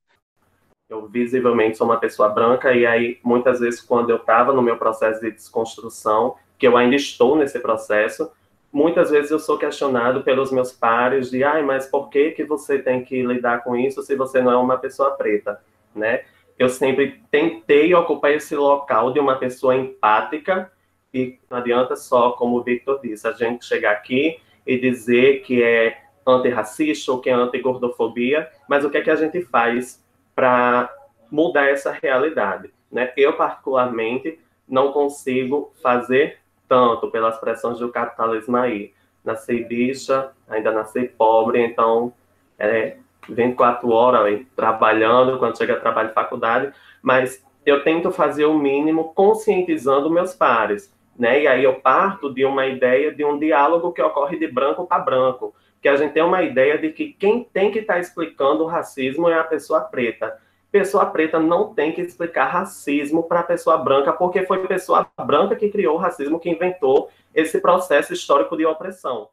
[0.90, 4.78] Eu visivelmente sou uma pessoa branca e aí muitas vezes quando eu estava no meu
[4.78, 8.32] processo de desconstrução, que eu ainda estou nesse processo,
[8.76, 12.78] muitas vezes eu sou questionado pelos meus pares de, ai, mas por que que você
[12.78, 15.62] tem que lidar com isso se você não é uma pessoa preta,
[15.96, 16.26] né?
[16.60, 20.70] Eu sempre tentei ocupar esse local de uma pessoa empática
[21.14, 25.64] e não adianta só, como o Victor disse, a gente chegar aqui e dizer que
[25.64, 30.04] é antirracista ou que é anti-gordofobia, mas o que é que a gente faz
[30.36, 30.94] para
[31.32, 33.14] mudar essa realidade, né?
[33.16, 38.94] Eu, particularmente, não consigo fazer tanto pelas pressões do capitalismo aí.
[39.24, 42.14] Nasci bicha, ainda nasci pobre, então
[42.60, 42.98] é
[43.28, 49.14] 24 horas aí, trabalhando, quando chega trabalho de faculdade, mas eu tento fazer o mínimo
[49.16, 51.42] conscientizando meus pares, né?
[51.42, 55.00] E aí eu parto de uma ideia de um diálogo que ocorre de branco para
[55.00, 58.64] branco, que a gente tem uma ideia de que quem tem que estar tá explicando
[58.64, 60.40] o racismo é a pessoa preta.
[60.76, 65.70] Pessoa preta não tem que explicar racismo para pessoa branca, porque foi pessoa branca que
[65.70, 69.30] criou o racismo, que inventou esse processo histórico de opressão.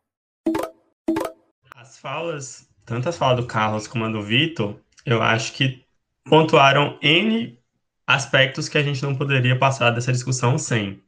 [1.75, 5.85] As falas, tanto as falas do Carlos como a do Vitor, eu acho que
[6.25, 7.59] pontuaram N
[8.07, 11.03] aspectos que a gente não poderia passar dessa discussão sem.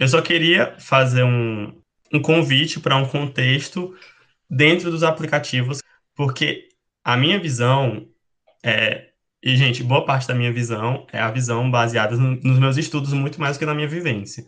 [0.00, 1.78] Eu só queria fazer um,
[2.10, 3.94] um convite para um contexto
[4.48, 5.80] dentro dos aplicativos,
[6.14, 6.70] porque
[7.04, 8.08] a minha visão
[8.64, 9.09] é.
[9.42, 13.12] E, gente, boa parte da minha visão é a visão baseada no, nos meus estudos
[13.12, 14.44] muito mais do que na minha vivência.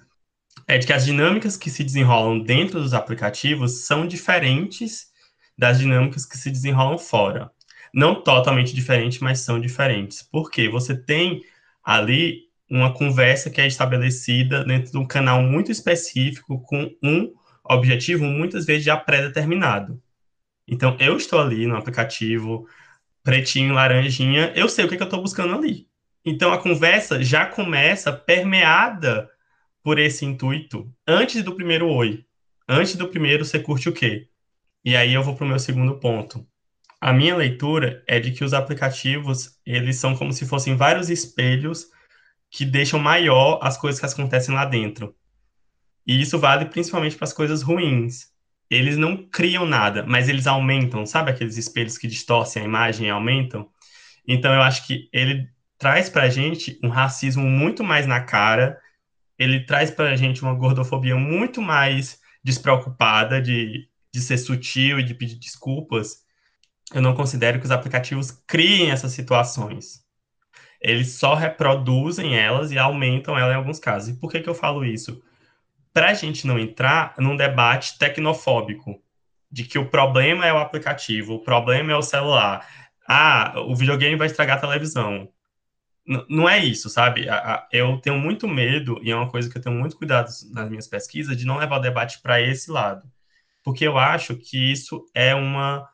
[0.66, 5.06] É de que as dinâmicas que se desenrolam dentro dos aplicativos são diferentes
[5.56, 7.50] das dinâmicas que se desenrolam fora.
[7.94, 10.22] Não totalmente diferentes, mas são diferentes.
[10.22, 11.42] Porque você tem
[11.82, 17.32] ali uma conversa que é estabelecida dentro de um canal muito específico com um
[17.64, 20.00] objetivo muitas vezes já pré-determinado.
[20.66, 22.66] Então, eu estou ali no aplicativo,
[23.22, 25.88] pretinho, laranjinha, eu sei o que, é que eu estou buscando ali.
[26.24, 29.28] Então, a conversa já começa permeada
[29.82, 32.24] por esse intuito antes do primeiro oi.
[32.68, 34.28] Antes do primeiro, você curte o quê?
[34.84, 36.46] E aí eu vou para o meu segundo ponto.
[37.00, 41.88] A minha leitura é de que os aplicativos, eles são como se fossem vários espelhos
[42.48, 45.14] que deixam maior as coisas que acontecem lá dentro.
[46.06, 48.31] E isso vale principalmente para as coisas ruins.
[48.72, 53.10] Eles não criam nada, mas eles aumentam, sabe aqueles espelhos que distorcem a imagem e
[53.10, 53.68] aumentam?
[54.26, 58.80] Então eu acho que ele traz para a gente um racismo muito mais na cara,
[59.38, 65.02] ele traz para a gente uma gordofobia muito mais despreocupada de, de ser sutil e
[65.02, 66.20] de pedir desculpas.
[66.94, 70.00] Eu não considero que os aplicativos criem essas situações.
[70.80, 74.08] Eles só reproduzem elas e aumentam elas em alguns casos.
[74.08, 75.22] E por que, que eu falo isso?
[75.92, 79.00] Para a gente não entrar num debate tecnofóbico
[79.50, 82.66] de que o problema é o aplicativo, o problema é o celular,
[83.06, 85.28] ah, o videogame vai estragar a televisão.
[86.06, 87.26] N não é isso, sabe?
[87.70, 90.88] Eu tenho muito medo, e é uma coisa que eu tenho muito cuidado nas minhas
[90.88, 93.06] pesquisas, de não levar o debate para esse lado.
[93.62, 95.88] Porque eu acho que isso é uma.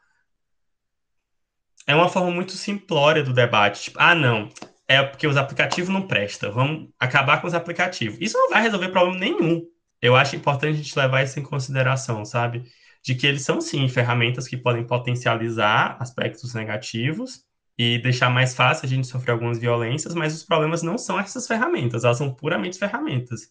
[1.87, 3.84] É uma forma muito simplória do debate.
[3.84, 4.48] Tipo, ah, não,
[4.87, 8.18] é porque os aplicativos não prestam, vamos acabar com os aplicativos.
[8.20, 9.66] Isso não vai resolver problema nenhum
[10.00, 12.64] eu acho importante a gente levar isso em consideração, sabe?
[13.04, 17.44] De que eles são, sim, ferramentas que podem potencializar aspectos negativos
[17.76, 21.46] e deixar mais fácil a gente sofrer algumas violências, mas os problemas não são essas
[21.46, 23.48] ferramentas, elas são puramente ferramentas.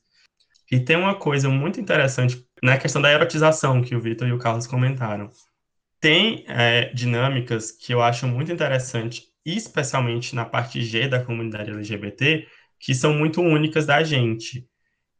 [0.70, 4.38] E tem uma coisa muito interessante na questão da erotização que o Vitor e o
[4.38, 5.30] Carlos comentaram.
[6.00, 12.46] Tem é, dinâmicas que eu acho muito interessante, especialmente na parte G da comunidade LGBT,
[12.80, 14.68] que são muito únicas da gente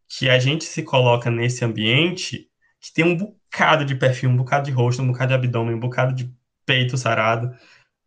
[0.10, 2.48] que a gente se coloca nesse ambiente
[2.80, 5.80] que tem um bocado de perfil, um bocado de rosto, um bocado de abdômen, um
[5.80, 6.32] bocado de
[6.66, 7.54] peito sarado.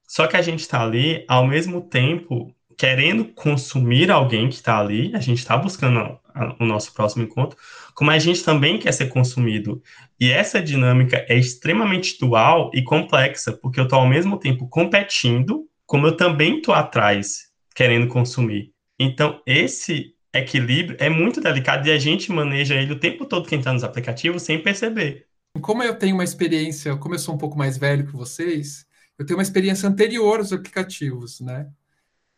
[0.06, 5.14] Só que a gente está ali, ao mesmo tempo, querendo consumir alguém que está ali,
[5.14, 6.18] a gente está buscando
[6.58, 7.58] o nosso próximo encontro,
[7.94, 9.82] como a gente também quer ser consumido.
[10.18, 15.68] E essa dinâmica é extremamente dual e complexa, porque eu estou ao mesmo tempo competindo,
[15.84, 18.72] como eu também estou atrás, querendo consumir.
[18.98, 23.59] Então, esse equilíbrio é muito delicado e a gente maneja ele o tempo todo quem
[23.59, 25.27] está nos aplicativos sem perceber.
[25.61, 28.87] Como eu tenho uma experiência, como eu sou um pouco mais velho que vocês,
[29.19, 31.69] eu tenho uma experiência anterior aos aplicativos, né?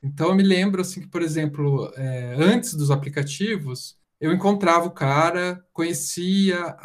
[0.02, 4.90] Então eu me lembro assim que, por exemplo, é, antes dos aplicativos, eu encontrava o
[4.90, 6.76] cara, conhecia,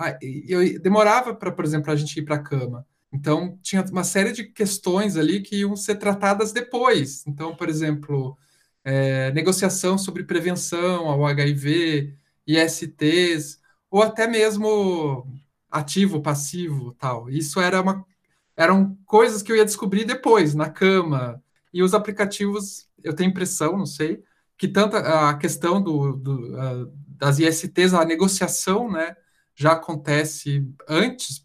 [0.47, 2.85] eu demorava para, por exemplo, a gente ir para a cama.
[3.11, 7.25] Então tinha uma série de questões ali que iam ser tratadas depois.
[7.25, 8.37] Então, por exemplo,
[8.87, 12.15] é, negociação sobre prevenção ao HIV,
[12.47, 13.59] ISTs,
[13.91, 15.27] ou até mesmo
[15.69, 17.29] ativo, passivo, tal.
[17.29, 18.05] Isso era uma,
[18.55, 21.43] eram coisas que eu ia descobrir depois, na cama.
[21.73, 24.23] E os aplicativos, eu tenho impressão, não sei,
[24.57, 29.17] que tanto a questão do, do das ISTs, a negociação, né,
[29.53, 31.43] já acontece antes,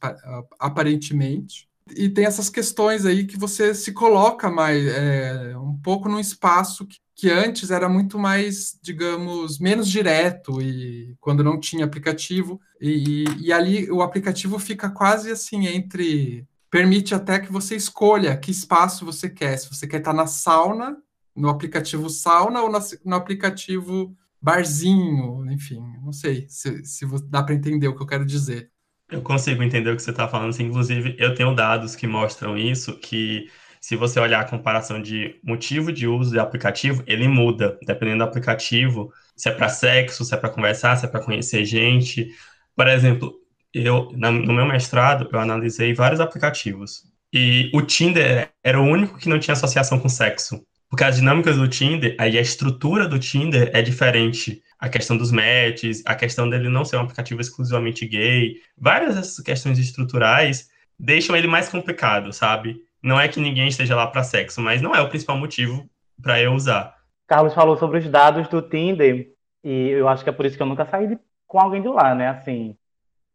[0.61, 1.69] aparentemente.
[1.97, 6.87] E tem essas questões aí que você se coloca mais é, um pouco num espaço
[6.87, 12.61] que, que antes era muito mais, digamos, menos direto e quando não tinha aplicativo.
[12.81, 16.45] E, e, ali o aplicativo fica quase assim entre.
[16.69, 19.57] Permite até que você escolha que espaço você quer.
[19.57, 20.97] Se você quer estar na sauna,
[21.37, 27.55] no aplicativo sauna ou no, no aplicativo barzinho, enfim, não sei se, se dá para
[27.55, 28.69] entender o que eu quero dizer.
[29.09, 30.49] Eu consigo entender o que você está falando.
[30.49, 33.49] Assim, inclusive, eu tenho dados que mostram isso, que
[33.83, 38.25] se você olhar a comparação de motivo de uso de aplicativo, ele muda, dependendo do
[38.25, 42.29] aplicativo, se é para sexo, se é para conversar, se é para conhecer gente.
[42.77, 43.35] Por exemplo,
[43.75, 47.03] eu no meu mestrado, eu analisei vários aplicativos.
[47.33, 50.65] E o Tinder era o único que não tinha associação com sexo.
[50.89, 54.63] Porque as dinâmicas do Tinder, aí a estrutura do Tinder é diferente.
[54.79, 59.45] A questão dos matches, a questão dele não ser um aplicativo exclusivamente gay, várias dessas
[59.45, 62.77] questões estruturais deixam ele mais complicado, sabe?
[63.03, 65.89] Não é que ninguém esteja lá para sexo, mas não é o principal motivo
[66.23, 66.97] para eu usar.
[67.27, 69.33] Carlos falou sobre os dados do Tinder
[69.65, 71.89] e eu acho que é por isso que eu nunca saí de, com alguém de
[71.89, 72.29] lá, né?
[72.29, 72.77] Assim,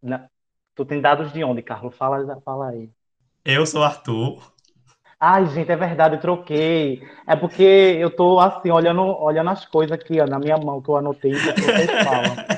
[0.02, 0.28] na,
[0.76, 1.96] tu tem dados de onde, Carlos?
[1.96, 2.90] Fala, fala aí.
[3.44, 4.42] Eu sou Arthur.
[5.20, 7.02] Ai, gente, é verdade, eu troquei.
[7.26, 10.90] É porque eu tô assim, olhando, olhando as coisas aqui, ó, na minha mão, que
[10.90, 12.36] eu anotei que vocês falam.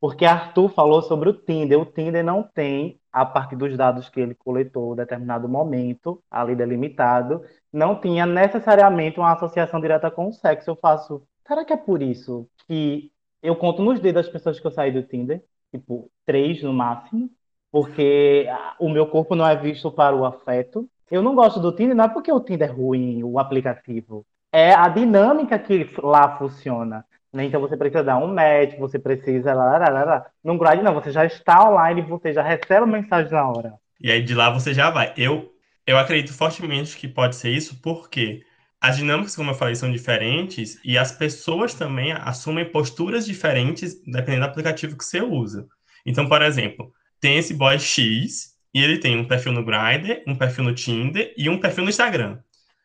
[0.00, 1.80] Porque Arthur falou sobre o Tinder.
[1.80, 6.54] O Tinder não tem, a partir dos dados que ele coletou em determinado momento, ali
[6.54, 7.42] delimitado,
[7.72, 10.70] não tinha necessariamente uma associação direta com o sexo.
[10.70, 11.22] Eu faço.
[11.46, 13.10] Será que é por isso que
[13.42, 15.42] eu conto nos dedos das pessoas que eu saí do Tinder?
[15.72, 17.30] Tipo, três no máximo.
[17.70, 18.46] Porque
[18.78, 22.04] o meu corpo não é visto para o afeto eu não gosto do Tinder, não
[22.04, 24.26] é porque o Tinder é ruim, o aplicativo.
[24.52, 27.04] É a dinâmica que lá funciona.
[27.34, 27.46] Né?
[27.46, 29.52] Então você precisa dar um match, você precisa.
[29.52, 30.26] Lá, lá, lá, lá.
[30.42, 33.74] No Grindr, não, você já está online, você já recebe a mensagem na hora.
[34.00, 35.12] E aí de lá você já vai.
[35.16, 35.52] Eu,
[35.84, 38.42] eu acredito fortemente que pode ser isso, porque
[38.80, 44.46] as dinâmicas, como eu falei, são diferentes e as pessoas também assumem posturas diferentes dependendo
[44.46, 45.66] do aplicativo que você usa.
[46.06, 50.36] Então, por exemplo, tem esse boy X e ele tem um perfil no Grindr, um
[50.36, 52.38] perfil no Tinder e um perfil no Instagram.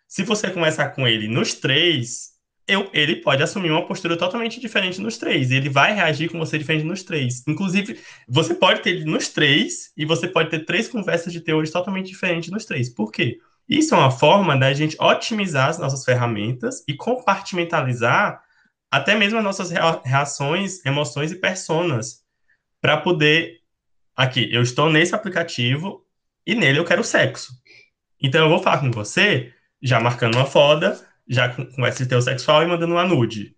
[0.07, 2.28] Se você começar com ele nos três,
[2.69, 5.51] eu, ele pode assumir uma postura totalmente diferente nos três.
[5.51, 7.43] Ele vai reagir com você diferente nos três.
[7.47, 12.07] Inclusive, você pode ter nos três e você pode ter três conversas de teores totalmente
[12.07, 12.89] diferentes nos três.
[12.89, 13.39] Por quê?
[13.67, 18.41] Isso é uma forma da gente otimizar as nossas ferramentas e compartimentalizar
[18.91, 19.69] até mesmo as nossas
[20.03, 22.23] reações, emoções e personas
[22.81, 23.59] para poder
[24.15, 26.05] aqui, eu estou nesse aplicativo
[26.45, 27.53] e nele eu quero sexo.
[28.21, 30.99] Então eu vou falar com você, já marcando uma foda,
[31.29, 33.55] já com, com esse sexual e mandando uma nude.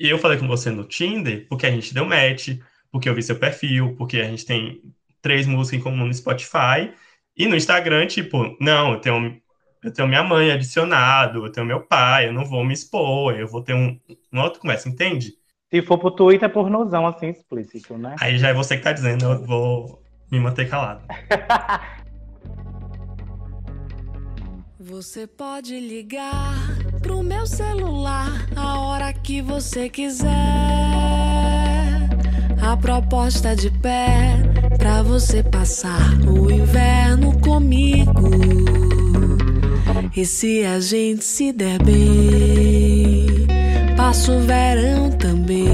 [0.00, 2.58] E eu falei com você no Tinder porque a gente deu match,
[2.90, 4.82] porque eu vi seu perfil, porque a gente tem
[5.22, 6.92] três músicas em comum no Spotify.
[7.36, 9.40] E no Instagram, tipo, não, eu tenho,
[9.82, 13.46] eu tenho minha mãe adicionado, eu tenho meu pai, eu não vou me expor, eu
[13.46, 13.98] vou ter um,
[14.32, 15.34] uma outra conversa, entende?
[15.70, 18.16] Se for pro Twitter, é pornozão, assim, explícito, né?
[18.20, 21.02] Aí já é você que tá dizendo, eu vou me manter calado.
[24.98, 30.28] Você pode ligar pro meu celular a hora que você quiser.
[32.60, 34.34] A proposta de pé
[34.76, 38.28] pra você passar o inverno comigo.
[40.16, 43.46] E se a gente se der bem?
[43.96, 45.68] passo o verão também.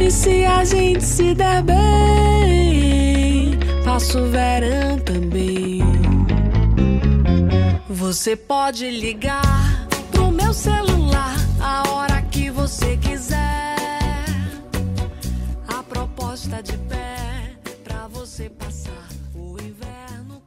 [0.00, 5.31] E se a gente se der bem, passo o verão também.
[8.12, 9.40] Você pode ligar
[10.10, 13.74] pro meu celular a hora que você quiser.
[15.66, 20.42] A proposta de pé pra você passar o inverno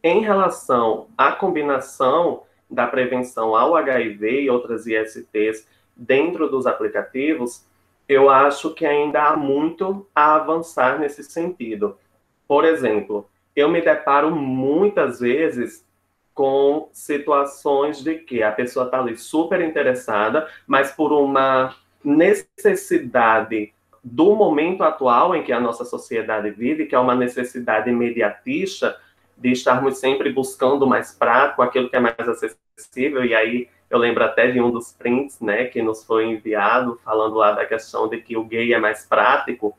[0.00, 7.64] Em relação à combinação da prevenção ao HIV e outras ISTs dentro dos aplicativos,
[8.08, 11.98] eu acho que ainda há muito a avançar nesse sentido.
[12.46, 13.28] Por exemplo,
[13.58, 15.84] eu me deparo muitas vezes
[16.32, 23.72] com situações de que a pessoa está ali super interessada, mas por uma necessidade
[24.04, 28.96] do momento atual em que a nossa sociedade vive, que é uma necessidade imediatista,
[29.36, 34.22] de estarmos sempre buscando mais prático, aquilo que é mais acessível, e aí eu lembro
[34.22, 38.18] até de um dos prints, né, que nos foi enviado, falando lá da questão de
[38.18, 39.76] que o gay é mais prático,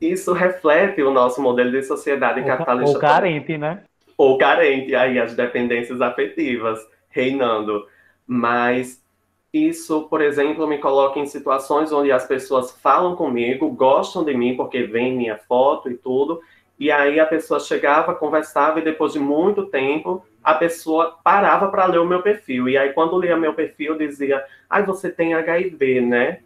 [0.00, 2.96] isso reflete o nosso modelo de sociedade capitalista.
[2.96, 3.82] Ou carente, né?
[4.16, 6.78] Ou carente, aí as dependências afetivas
[7.08, 7.86] reinando.
[8.26, 9.02] Mas
[9.52, 14.56] isso, por exemplo, me coloca em situações onde as pessoas falam comigo, gostam de mim
[14.56, 16.40] porque veem minha foto e tudo,
[16.78, 21.84] e aí a pessoa chegava, conversava e depois de muito tempo a pessoa parava para
[21.84, 22.68] ler o meu perfil.
[22.68, 26.40] E aí quando lia meu perfil dizia: "Ai, você tem HIV, né?"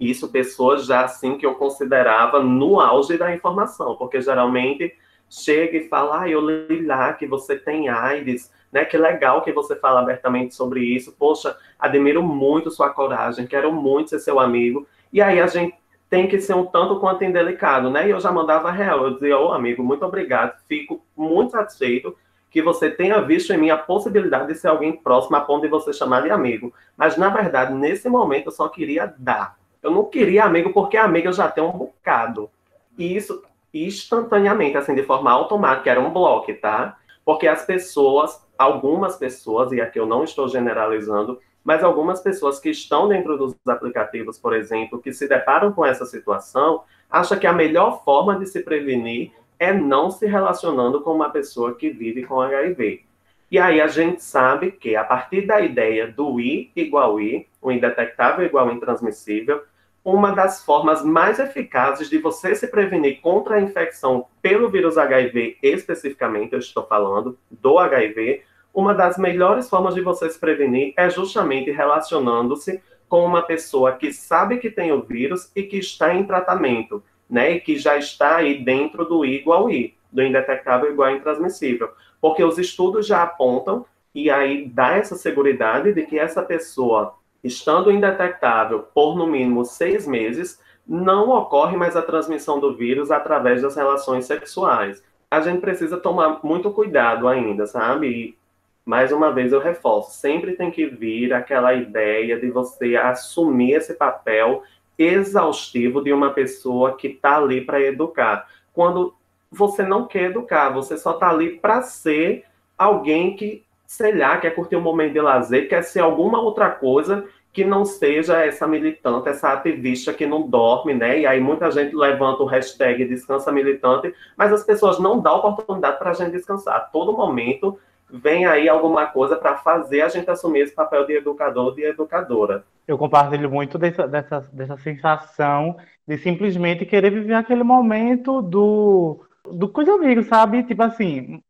[0.00, 4.94] Isso pessoas já assim que eu considerava no auge da informação, porque geralmente
[5.28, 9.52] chega e fala: "Ah, eu li lá que você tem AIDS." Né, que legal que
[9.52, 11.14] você fala abertamente sobre isso.
[11.18, 14.86] Poxa, admiro muito sua coragem, quero muito ser seu amigo.
[15.12, 15.74] E aí a gente
[16.08, 18.06] tem que ser um tanto quanto indelicado, né?
[18.06, 22.16] E eu já mandava real, eu dizia, ô oh, amigo, muito obrigado, fico muito satisfeito
[22.50, 25.68] que você tenha visto em mim a possibilidade de ser alguém próximo a ponto de
[25.68, 26.70] você chamar de amigo.
[26.94, 29.56] Mas, na verdade, nesse momento eu só queria dar.
[29.82, 32.48] Eu não queria amigo porque amigo eu já tenho um bocado.
[32.96, 33.42] E isso
[33.74, 36.98] instantaneamente, assim, de forma automática, era um bloco, tá?
[37.24, 42.70] Porque as pessoas, algumas pessoas, e aqui eu não estou generalizando, mas algumas pessoas que
[42.70, 47.52] estão dentro dos aplicativos, por exemplo, que se deparam com essa situação, acham que a
[47.52, 52.40] melhor forma de se prevenir é não se relacionando com uma pessoa que vive com
[52.40, 53.04] HIV.
[53.50, 57.70] E aí a gente sabe que, a partir da ideia do I igual I, o
[57.70, 59.62] indetectável igual intransmissível,
[60.04, 65.58] uma das formas mais eficazes de você se prevenir contra a infecção pelo vírus HIV,
[65.62, 68.42] especificamente, eu estou falando do HIV,
[68.74, 74.12] uma das melhores formas de você se prevenir é justamente relacionando-se com uma pessoa que
[74.12, 77.52] sabe que tem o vírus e que está em tratamento, né?
[77.52, 81.90] E que já está aí dentro do I igual I, do indetectável igual intransmissível.
[82.20, 83.84] Porque os estudos já apontam
[84.14, 90.06] e aí dá essa segurança de que essa pessoa, estando indetectável por no mínimo seis
[90.06, 95.02] meses, não ocorre mais a transmissão do vírus através das relações sexuais.
[95.30, 98.36] A gente precisa tomar muito cuidado ainda, sabe?
[98.84, 103.94] mais uma vez eu reforço, sempre tem que vir aquela ideia de você assumir esse
[103.94, 104.62] papel
[104.98, 108.48] exaustivo de uma pessoa que está ali para educar.
[108.72, 109.14] Quando
[109.50, 112.44] você não quer educar, você só está ali para ser
[112.76, 117.26] alguém que, sei lá, quer curtir um momento de lazer, quer ser alguma outra coisa
[117.52, 121.20] que não seja essa militante, essa ativista que não dorme, né?
[121.20, 125.98] E aí muita gente levanta o hashtag descansa militante, mas as pessoas não dão oportunidade
[125.98, 126.74] para a gente descansar.
[126.74, 127.78] A todo momento
[128.10, 132.64] vem aí alguma coisa para fazer a gente assumir esse papel de educador e educadora.
[132.88, 135.76] Eu compartilho muito dessa, dessa, dessa sensação
[136.08, 140.62] de simplesmente querer viver aquele momento do, do coisa amigo, sabe?
[140.62, 141.42] Tipo assim,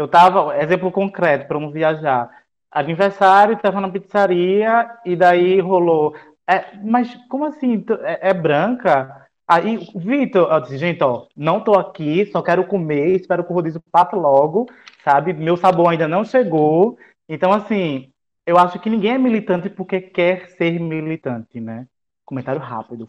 [0.00, 2.30] eu tava, exemplo concreto, para um viajar,
[2.70, 6.16] aniversário, estava na pizzaria e daí rolou.
[6.48, 7.84] É, mas como assim?
[8.02, 9.28] É, é branca?
[9.46, 13.54] Aí, Vitor, eu disse, gente, ó, não tô aqui, só quero comer, espero que o
[13.54, 14.66] rodízio passe logo,
[15.04, 15.34] sabe?
[15.34, 16.98] Meu sabor ainda não chegou.
[17.28, 18.10] Então, assim,
[18.46, 21.86] eu acho que ninguém é militante porque quer ser militante, né?
[22.24, 23.06] Comentário rápido.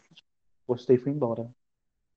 [0.67, 1.47] Gostei, fui embora.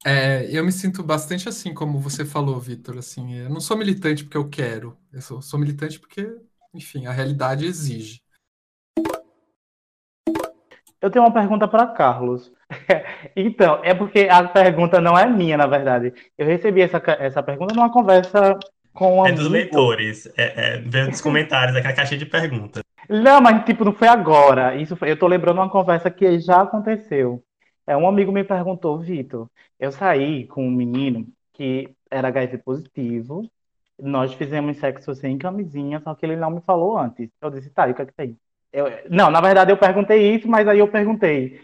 [0.04, 2.98] É, eu me sinto bastante assim, como você falou, Vitor.
[2.98, 4.96] Assim, eu não sou militante porque eu quero.
[5.12, 6.26] Eu sou, sou militante porque,
[6.72, 8.22] enfim, a realidade exige.
[11.00, 12.50] Eu tenho uma pergunta para Carlos.
[13.36, 16.14] então, é porque a pergunta não é minha, na verdade.
[16.36, 18.58] Eu recebi essa, essa pergunta numa conversa
[18.94, 20.26] com um É dos leitores.
[20.36, 22.82] É, é, veio dos comentários, aquela caixa de perguntas.
[23.08, 24.76] Não, mas tipo, não foi agora.
[24.76, 27.42] Isso foi, eu tô lembrando uma conversa que já aconteceu.
[27.86, 33.48] É, um amigo me perguntou, Vitor, eu saí com um menino que era HIV positivo,
[33.98, 37.30] nós fizemos sexo sem camisinha, só que ele não me falou antes.
[37.40, 38.38] Eu disse, tá, e o que é que tem?
[38.72, 41.60] Eu, não, na verdade eu perguntei isso, mas aí eu perguntei,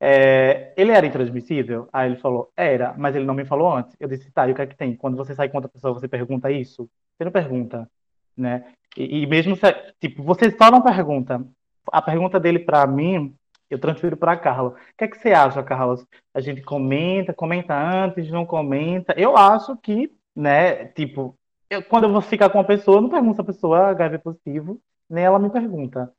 [0.00, 1.88] é, ele era intransmissível?
[1.92, 3.96] Aí ele falou, era, mas ele não me falou antes.
[4.00, 4.96] Eu disse, tá, e o que é que tem?
[4.96, 6.88] Quando você sai com outra pessoa, você pergunta isso?
[7.16, 7.88] Você não pergunta,
[8.36, 8.64] né?
[8.96, 11.44] E, e mesmo, se, tipo, você só não pergunta.
[11.92, 13.34] A pergunta dele para mim,
[13.74, 14.70] eu transfiro para Carla.
[14.70, 16.06] O que é que você acha, Carlos?
[16.32, 19.14] A gente comenta, comenta antes, não comenta.
[19.16, 21.36] Eu acho que, né, tipo,
[21.68, 23.90] eu, quando eu vou ficar com uma pessoa, eu não pergunto se a pessoa é
[23.90, 26.12] HIV positivo, nem ela me pergunta.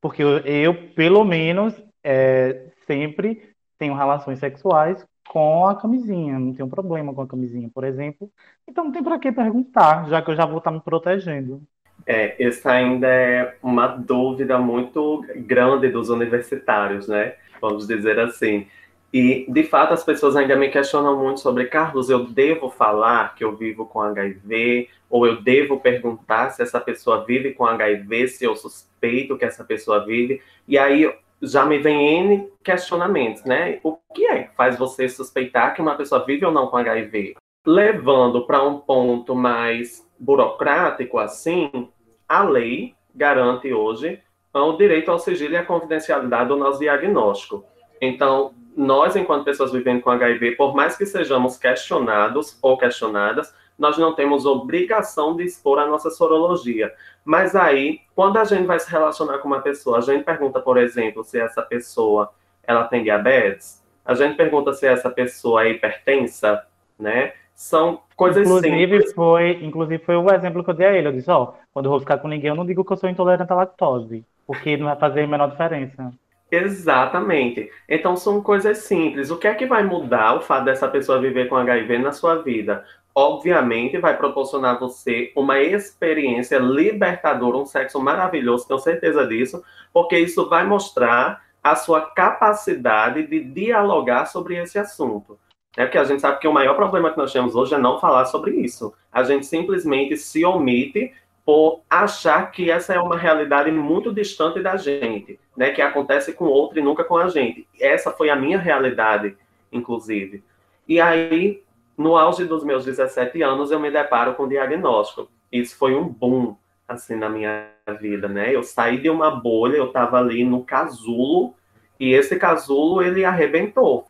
[0.00, 6.68] Porque eu, eu pelo menos, é, sempre tenho relações sexuais com a camisinha, não tenho
[6.68, 8.30] problema com a camisinha, por exemplo.
[8.66, 11.62] Então não tem para que perguntar, já que eu já vou estar tá me protegendo.
[12.06, 17.34] É, essa ainda é uma dúvida muito grande dos universitários, né?
[17.60, 18.66] Vamos dizer assim.
[19.12, 23.42] E, de fato, as pessoas ainda me questionam muito sobre, Carlos, eu devo falar que
[23.42, 24.88] eu vivo com HIV?
[25.08, 29.64] Ou eu devo perguntar se essa pessoa vive com HIV, se eu suspeito que essa
[29.64, 30.42] pessoa vive?
[30.66, 33.80] E aí já me vem N questionamentos, né?
[33.82, 37.34] O que é que faz você suspeitar que uma pessoa vive ou não com HIV?
[37.66, 41.88] Levando para um ponto mais burocrático, assim,
[42.28, 44.22] a lei garante hoje
[44.60, 47.64] o direito ao sigilo e à confidencialidade do nosso diagnóstico.
[48.00, 53.96] Então, nós, enquanto pessoas vivendo com HIV, por mais que sejamos questionados ou questionadas, nós
[53.96, 56.92] não temos obrigação de expor a nossa sorologia.
[57.24, 60.76] Mas aí, quando a gente vai se relacionar com uma pessoa, a gente pergunta, por
[60.76, 62.30] exemplo, se essa pessoa
[62.64, 66.66] ela tem diabetes, a gente pergunta se essa pessoa é hipertensa,
[66.98, 67.34] né?
[67.58, 69.12] São coisas inclusive, simples.
[69.12, 71.08] Foi, inclusive, foi o exemplo que eu dei a ele.
[71.08, 72.96] Eu disse, ó, oh, quando eu vou ficar com ninguém, eu não digo que eu
[72.96, 76.12] sou intolerante à lactose, porque não vai fazer a menor diferença.
[76.52, 77.68] Exatamente.
[77.88, 79.28] Então são coisas simples.
[79.32, 82.36] O que é que vai mudar o fato dessa pessoa viver com HIV na sua
[82.36, 82.84] vida?
[83.12, 90.16] Obviamente vai proporcionar a você uma experiência libertadora, um sexo maravilhoso, tenho certeza disso, porque
[90.16, 95.36] isso vai mostrar a sua capacidade de dialogar sobre esse assunto.
[95.78, 95.84] Né?
[95.86, 98.24] Porque a gente sabe que o maior problema que nós temos hoje é não falar
[98.24, 98.92] sobre isso.
[99.12, 101.12] A gente simplesmente se omite
[101.46, 105.70] por achar que essa é uma realidade muito distante da gente, né?
[105.70, 107.66] Que acontece com outro e nunca com a gente.
[107.80, 109.36] Essa foi a minha realidade,
[109.70, 110.42] inclusive.
[110.86, 111.62] E aí,
[111.96, 115.30] no auge dos meus 17 anos, eu me deparo com o diagnóstico.
[115.50, 116.56] Isso foi um boom,
[116.88, 117.68] assim, na minha
[118.00, 118.54] vida, né?
[118.54, 121.54] Eu saí de uma bolha, eu estava ali no casulo,
[122.00, 124.06] e esse casulo, ele arrebentou.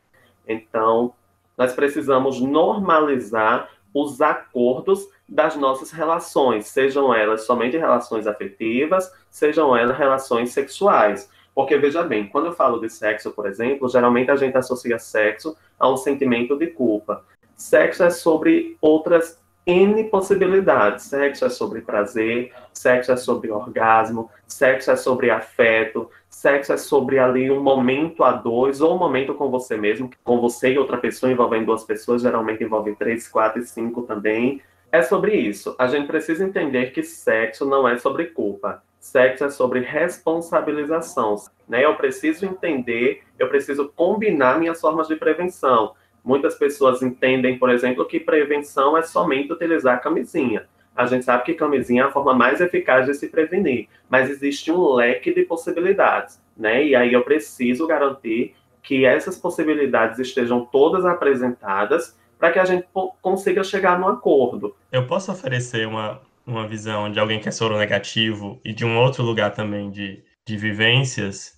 [0.47, 1.13] Então,
[1.59, 9.99] nós precisamos normalizar os acordos das nossas relações, sejam elas somente relações afetivas, sejam elas
[9.99, 11.29] relações sexuais.
[11.55, 15.57] Porque, veja bem, quando eu falo de sexo, por exemplo, geralmente a gente associa sexo
[15.79, 17.25] a um sentimento de culpa.
[17.57, 21.05] Sexo é sobre outras N possibilidades.
[21.05, 27.19] Sexo é sobre prazer, sexo é sobre orgasmo, sexo é sobre afeto, sexo é sobre
[27.19, 30.97] ali um momento a dois, ou um momento com você mesmo, com você e outra
[30.97, 34.63] pessoa, envolvendo duas pessoas, geralmente envolve três, quatro e cinco também.
[34.91, 35.77] É sobre isso.
[35.79, 38.83] A gente precisa entender que sexo não é sobre culpa.
[38.99, 41.37] Sexo é sobre responsabilização.
[41.69, 41.85] Né?
[41.85, 45.95] Eu preciso entender, eu preciso combinar minhas formas de prevenção.
[46.25, 50.67] Muitas pessoas entendem, por exemplo, que prevenção é somente utilizar camisinha.
[50.95, 54.73] A gente sabe que camisinha é a forma mais eficaz de se prevenir, mas existe
[54.73, 56.85] um leque de possibilidades, né?
[56.85, 62.87] E aí eu preciso garantir que essas possibilidades estejam todas apresentadas para que a gente
[63.21, 64.75] consiga chegar num acordo.
[64.91, 68.99] Eu posso oferecer uma, uma visão de alguém que é soro negativo e de um
[68.99, 71.53] outro lugar também de, de vivências.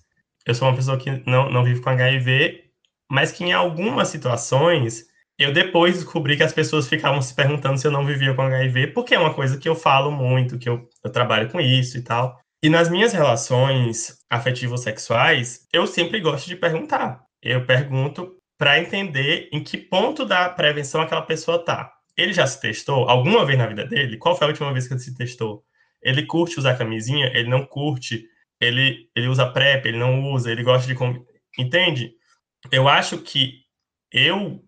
[0.45, 2.60] Eu sou uma pessoa que não, não vive com HIV
[3.11, 5.05] mas que em algumas situações
[5.37, 8.87] eu depois descobri que as pessoas ficavam se perguntando se eu não vivia com HIV,
[8.87, 12.01] porque é uma coisa que eu falo muito, que eu, eu trabalho com isso e
[12.01, 12.39] tal.
[12.63, 17.21] E nas minhas relações afetivo-sexuais, eu sempre gosto de perguntar.
[17.41, 21.91] Eu pergunto para entender em que ponto da prevenção aquela pessoa tá.
[22.15, 24.15] Ele já se testou alguma vez na vida dele?
[24.15, 25.65] Qual foi a última vez que ele se testou?
[26.01, 27.29] Ele curte usar camisinha?
[27.33, 28.25] Ele não curte?
[28.61, 29.85] Ele, ele usa PrEP?
[29.85, 30.49] Ele não usa?
[30.49, 30.97] Ele gosta de...
[31.59, 32.13] Entende?
[32.69, 33.61] Eu acho que
[34.11, 34.63] eu,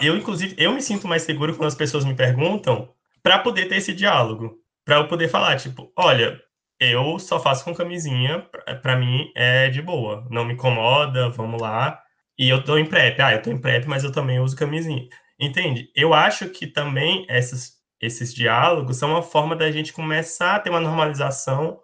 [0.00, 2.92] eu inclusive, eu me sinto mais seguro quando as pessoas me perguntam
[3.22, 6.40] para poder ter esse diálogo, para eu poder falar, tipo, olha,
[6.78, 8.46] eu só faço com camisinha,
[8.82, 12.00] para mim é de boa, não me incomoda, vamos lá.
[12.38, 15.08] E eu tô em PrEP, ah, eu tô em PrEP, mas eu também uso camisinha.
[15.40, 15.90] Entende?
[15.94, 20.70] Eu acho que também essas, esses diálogos são uma forma da gente começar a ter
[20.70, 21.80] uma normalização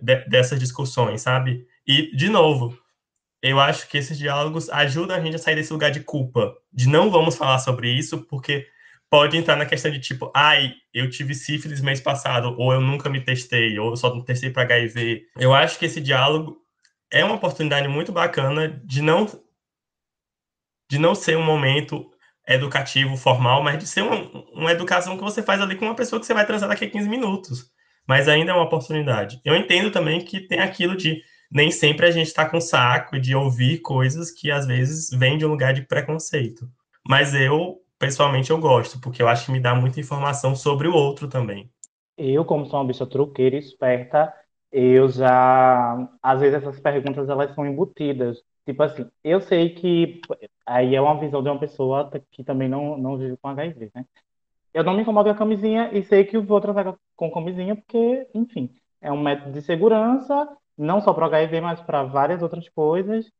[0.00, 1.66] de, dessas discussões, sabe?
[1.86, 2.78] E, de novo,
[3.42, 6.88] eu acho que esses diálogos ajudam a gente a sair desse lugar de culpa, de
[6.88, 8.66] não vamos falar sobre isso, porque
[9.08, 13.08] pode entrar na questão de tipo, ai, eu tive sífilis mês passado, ou eu nunca
[13.08, 15.26] me testei, ou eu só não testei para HIV.
[15.36, 16.58] Eu acho que esse diálogo
[17.10, 19.26] é uma oportunidade muito bacana de não
[20.88, 22.10] de não ser um momento
[22.48, 24.16] educativo formal, mas de ser uma,
[24.52, 26.90] uma educação que você faz ali com uma pessoa que você vai transar daqui a
[26.90, 27.70] 15 minutos.
[28.08, 29.40] Mas ainda é uma oportunidade.
[29.44, 33.34] Eu entendo também que tem aquilo de nem sempre a gente está com saco de
[33.34, 36.68] ouvir coisas que às vezes vêm de um lugar de preconceito.
[37.06, 40.94] Mas eu, pessoalmente, eu gosto, porque eu acho que me dá muita informação sobre o
[40.94, 41.68] outro também.
[42.16, 44.32] Eu, como sou uma bicha truqueira esperta,
[44.70, 46.08] eu já.
[46.22, 48.38] Às vezes essas perguntas elas são embutidas.
[48.64, 50.20] Tipo assim, eu sei que.
[50.64, 54.04] Aí é uma visão de uma pessoa que também não, não vive com HIV, né?
[54.72, 58.28] Eu não me incomodo com a camisinha e sei que vou tratar com camisinha porque,
[58.32, 58.70] enfim,
[59.00, 63.30] é um método de segurança não só para o HIV, mas para várias outras coisas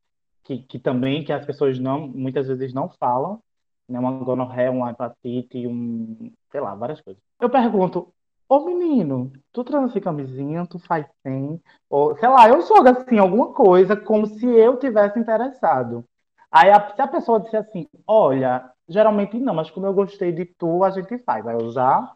[0.43, 3.41] que, que também que as pessoas não muitas vezes não falam,
[3.87, 3.99] né?
[3.99, 7.21] Uma gonorreia, uma hepatite, um, sei lá, várias coisas.
[7.39, 8.13] Eu pergunto,
[8.47, 13.17] ô menino, tu transa sem camisinha, tu faz sem, ou sei lá, eu jogo assim
[13.17, 16.05] alguma coisa como se eu tivesse interessado.
[16.51, 20.45] Aí a, se a pessoa disser assim, olha, geralmente não, mas como eu gostei de
[20.45, 21.47] tu, a gente faz.
[21.47, 22.13] Aí eu já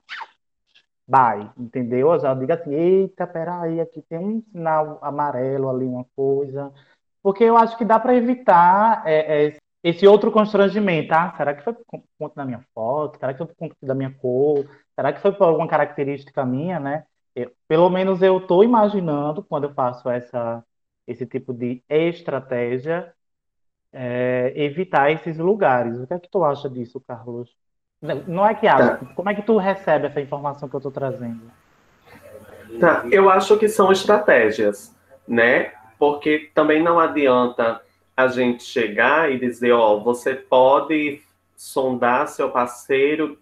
[1.08, 2.14] Bye, entendeu?
[2.14, 6.74] Eu já digo assim, eita, peraí, aqui tem um sinal amarelo ali, uma coisa.
[7.22, 11.36] Porque eu acho que dá para evitar é, é, esse outro constrangimento, tá?
[11.38, 13.20] Será que foi por conta da minha foto?
[13.20, 14.66] Será que foi por conta da minha cor?
[14.96, 17.06] Será que foi por alguma característica minha, né?
[17.36, 20.64] Eu, pelo menos eu estou imaginando, quando eu faço essa,
[21.08, 23.14] esse tipo de estratégia,
[23.94, 25.98] é, evitar esses lugares.
[26.00, 27.56] O que é que tu acha disso, Carlos?
[28.02, 28.98] Não é que acha.
[28.98, 29.06] Tá.
[29.16, 31.42] Como é que tu recebe essa informação que eu estou trazendo?
[32.80, 34.96] Tá, eu acho que são estratégias,
[35.28, 35.72] né?
[35.98, 37.82] Porque também não adianta
[38.16, 41.22] a gente chegar e dizer, ó, você pode
[41.56, 43.38] sondar seu parceiro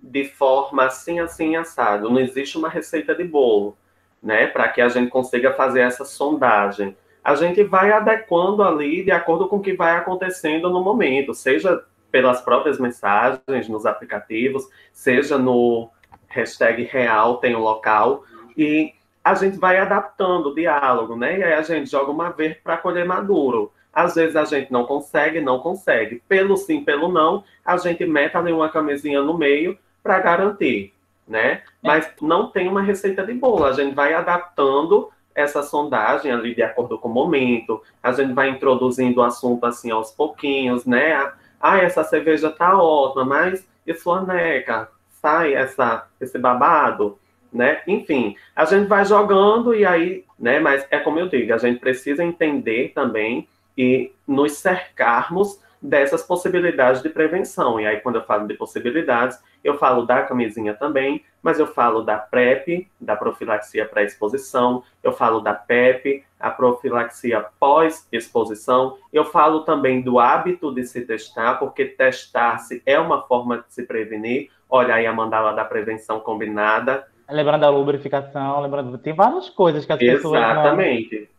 [0.00, 2.10] de forma assim, assim, assado.
[2.10, 3.76] Não existe uma receita de bolo,
[4.22, 4.46] né?
[4.46, 6.96] Para que a gente consiga fazer essa sondagem.
[7.24, 11.84] A gente vai adequando ali de acordo com o que vai acontecendo no momento, seja
[12.10, 15.90] pelas próprias mensagens nos aplicativos, seja no
[16.28, 18.24] hashtag real, tem o local,
[18.56, 18.92] e
[19.24, 21.38] a gente vai adaptando o diálogo, né?
[21.38, 23.72] E aí a gente joga uma vez para colher maduro.
[23.92, 26.22] Às vezes a gente não consegue, não consegue.
[26.28, 30.92] Pelo sim, pelo não, a gente mete ali uma camisinha no meio para garantir,
[31.26, 31.52] né?
[31.52, 31.62] É.
[31.82, 33.64] Mas não tem uma receita de bolo.
[33.64, 37.82] A gente vai adaptando essa sondagem ali de acordo com o momento.
[38.02, 41.32] A gente vai introduzindo o assunto assim aos pouquinhos, né?
[41.68, 43.66] Ah, essa cerveja tá ótima, mas
[43.98, 44.88] sua neca?
[45.20, 47.18] Sai essa, esse babado?
[47.52, 47.82] Né?
[47.88, 50.60] Enfim, a gente vai jogando e aí, né?
[50.60, 57.02] Mas é como eu digo, a gente precisa entender também e nos cercarmos dessas possibilidades
[57.02, 57.80] de prevenção.
[57.80, 62.02] E aí, quando eu falo de possibilidades, eu falo da camisinha também, mas eu falo
[62.02, 70.02] da PrEP, da profilaxia pré-exposição, eu falo da PEP, a profilaxia pós-exposição, eu falo também
[70.02, 74.50] do hábito de se testar, porque testar-se é uma forma de se prevenir.
[74.68, 77.06] Olha aí a mandala da prevenção combinada.
[77.28, 80.22] Lembrando da lubrificação, lembrando, tem várias coisas que as Exatamente.
[80.22, 80.40] pessoas.
[80.40, 81.35] Exatamente não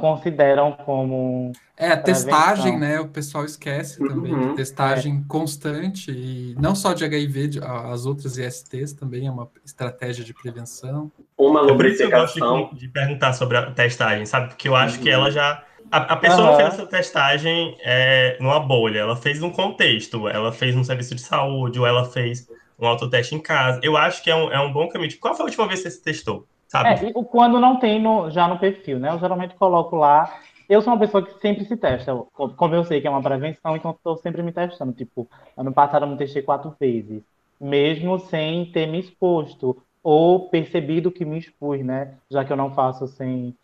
[0.00, 1.52] consideram como.
[1.76, 2.98] É, a testagem, né?
[3.00, 4.32] O pessoal esquece também.
[4.32, 5.28] Uhum, testagem é.
[5.28, 11.10] constante, e não só de HIV, as outras ISTs também é uma estratégia de prevenção.
[11.36, 12.08] Uma lubrificação.
[12.08, 14.48] É eu gosto de, de, perguntar sobre a testagem, sabe?
[14.48, 15.02] Porque eu acho uhum.
[15.02, 15.64] que ela já.
[15.90, 16.56] A, a pessoa uhum.
[16.56, 21.22] fez essa testagem é, numa bolha, ela fez um contexto, ela fez um serviço de
[21.22, 22.48] saúde, ou ela fez
[22.78, 23.80] um autoteste em casa.
[23.82, 25.18] Eu acho que é um, é um bom caminho.
[25.18, 26.46] Qual foi a última vez que você se testou?
[26.68, 27.06] Sabe?
[27.06, 29.10] É, quando não tem no, já no perfil, né?
[29.10, 30.38] Eu geralmente coloco lá.
[30.68, 32.14] Eu sou uma pessoa que sempre se testa.
[32.56, 34.92] Como eu sei que é uma prevenção, então estou sempre me testando.
[34.92, 37.22] Tipo, ano passado eu me testei quatro vezes,
[37.58, 42.14] mesmo sem ter me exposto ou percebido que me expus, né?
[42.30, 43.56] Já que eu não faço sem,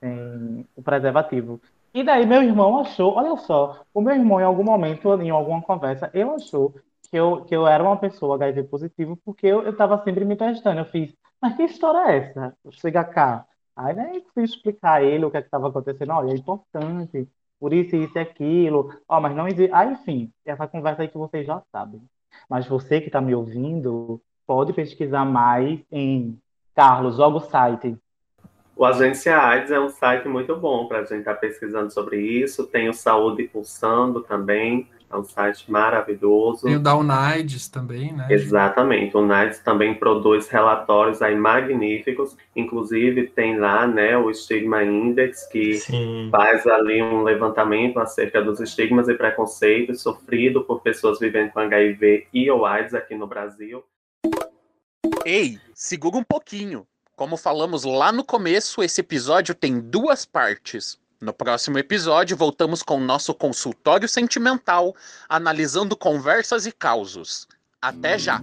[0.00, 1.60] sem o preservativo.
[1.92, 5.60] E daí meu irmão achou, olha só, o meu irmão em algum momento, em alguma
[5.62, 6.74] conversa, ele achou
[7.10, 10.80] que eu, que eu era uma pessoa HIV positivo porque eu estava sempre me testando.
[10.80, 12.56] Eu fiz mas que história é essa?
[12.70, 13.46] Chega cá.
[13.76, 16.12] Aí né, fui explicar a ele o que é estava acontecendo.
[16.12, 17.28] Olha, é importante,
[17.60, 18.90] por isso, isso e aquilo.
[19.06, 19.70] Ó, mas não existe.
[19.74, 22.00] Aí, enfim, essa conversa aí que vocês já sabem.
[22.48, 26.40] Mas você que está me ouvindo, pode pesquisar mais em
[26.74, 27.94] Carlos, joga o site.
[28.74, 32.22] O Agência AIDS é um site muito bom para a gente estar tá pesquisando sobre
[32.22, 32.66] isso.
[32.66, 36.66] Tem o Saúde Pulsando também, é um site maravilhoso.
[36.66, 38.26] Tem o da UNAIDS também, né?
[38.30, 39.16] Exatamente.
[39.16, 42.36] O UNAIDS também produz relatórios aí magníficos.
[42.56, 46.28] Inclusive, tem lá né, o Stigma Index, que Sim.
[46.30, 52.26] faz ali um levantamento acerca dos estigmas e preconceitos sofridos por pessoas vivendo com HIV
[52.32, 53.84] e ou AIDS aqui no Brasil.
[55.24, 56.86] Ei, segura um pouquinho.
[57.16, 60.98] Como falamos lá no começo, esse episódio tem duas partes.
[61.20, 64.94] No próximo episódio, voltamos com nosso consultório sentimental,
[65.28, 67.46] analisando conversas e causos.
[67.80, 68.40] Até já!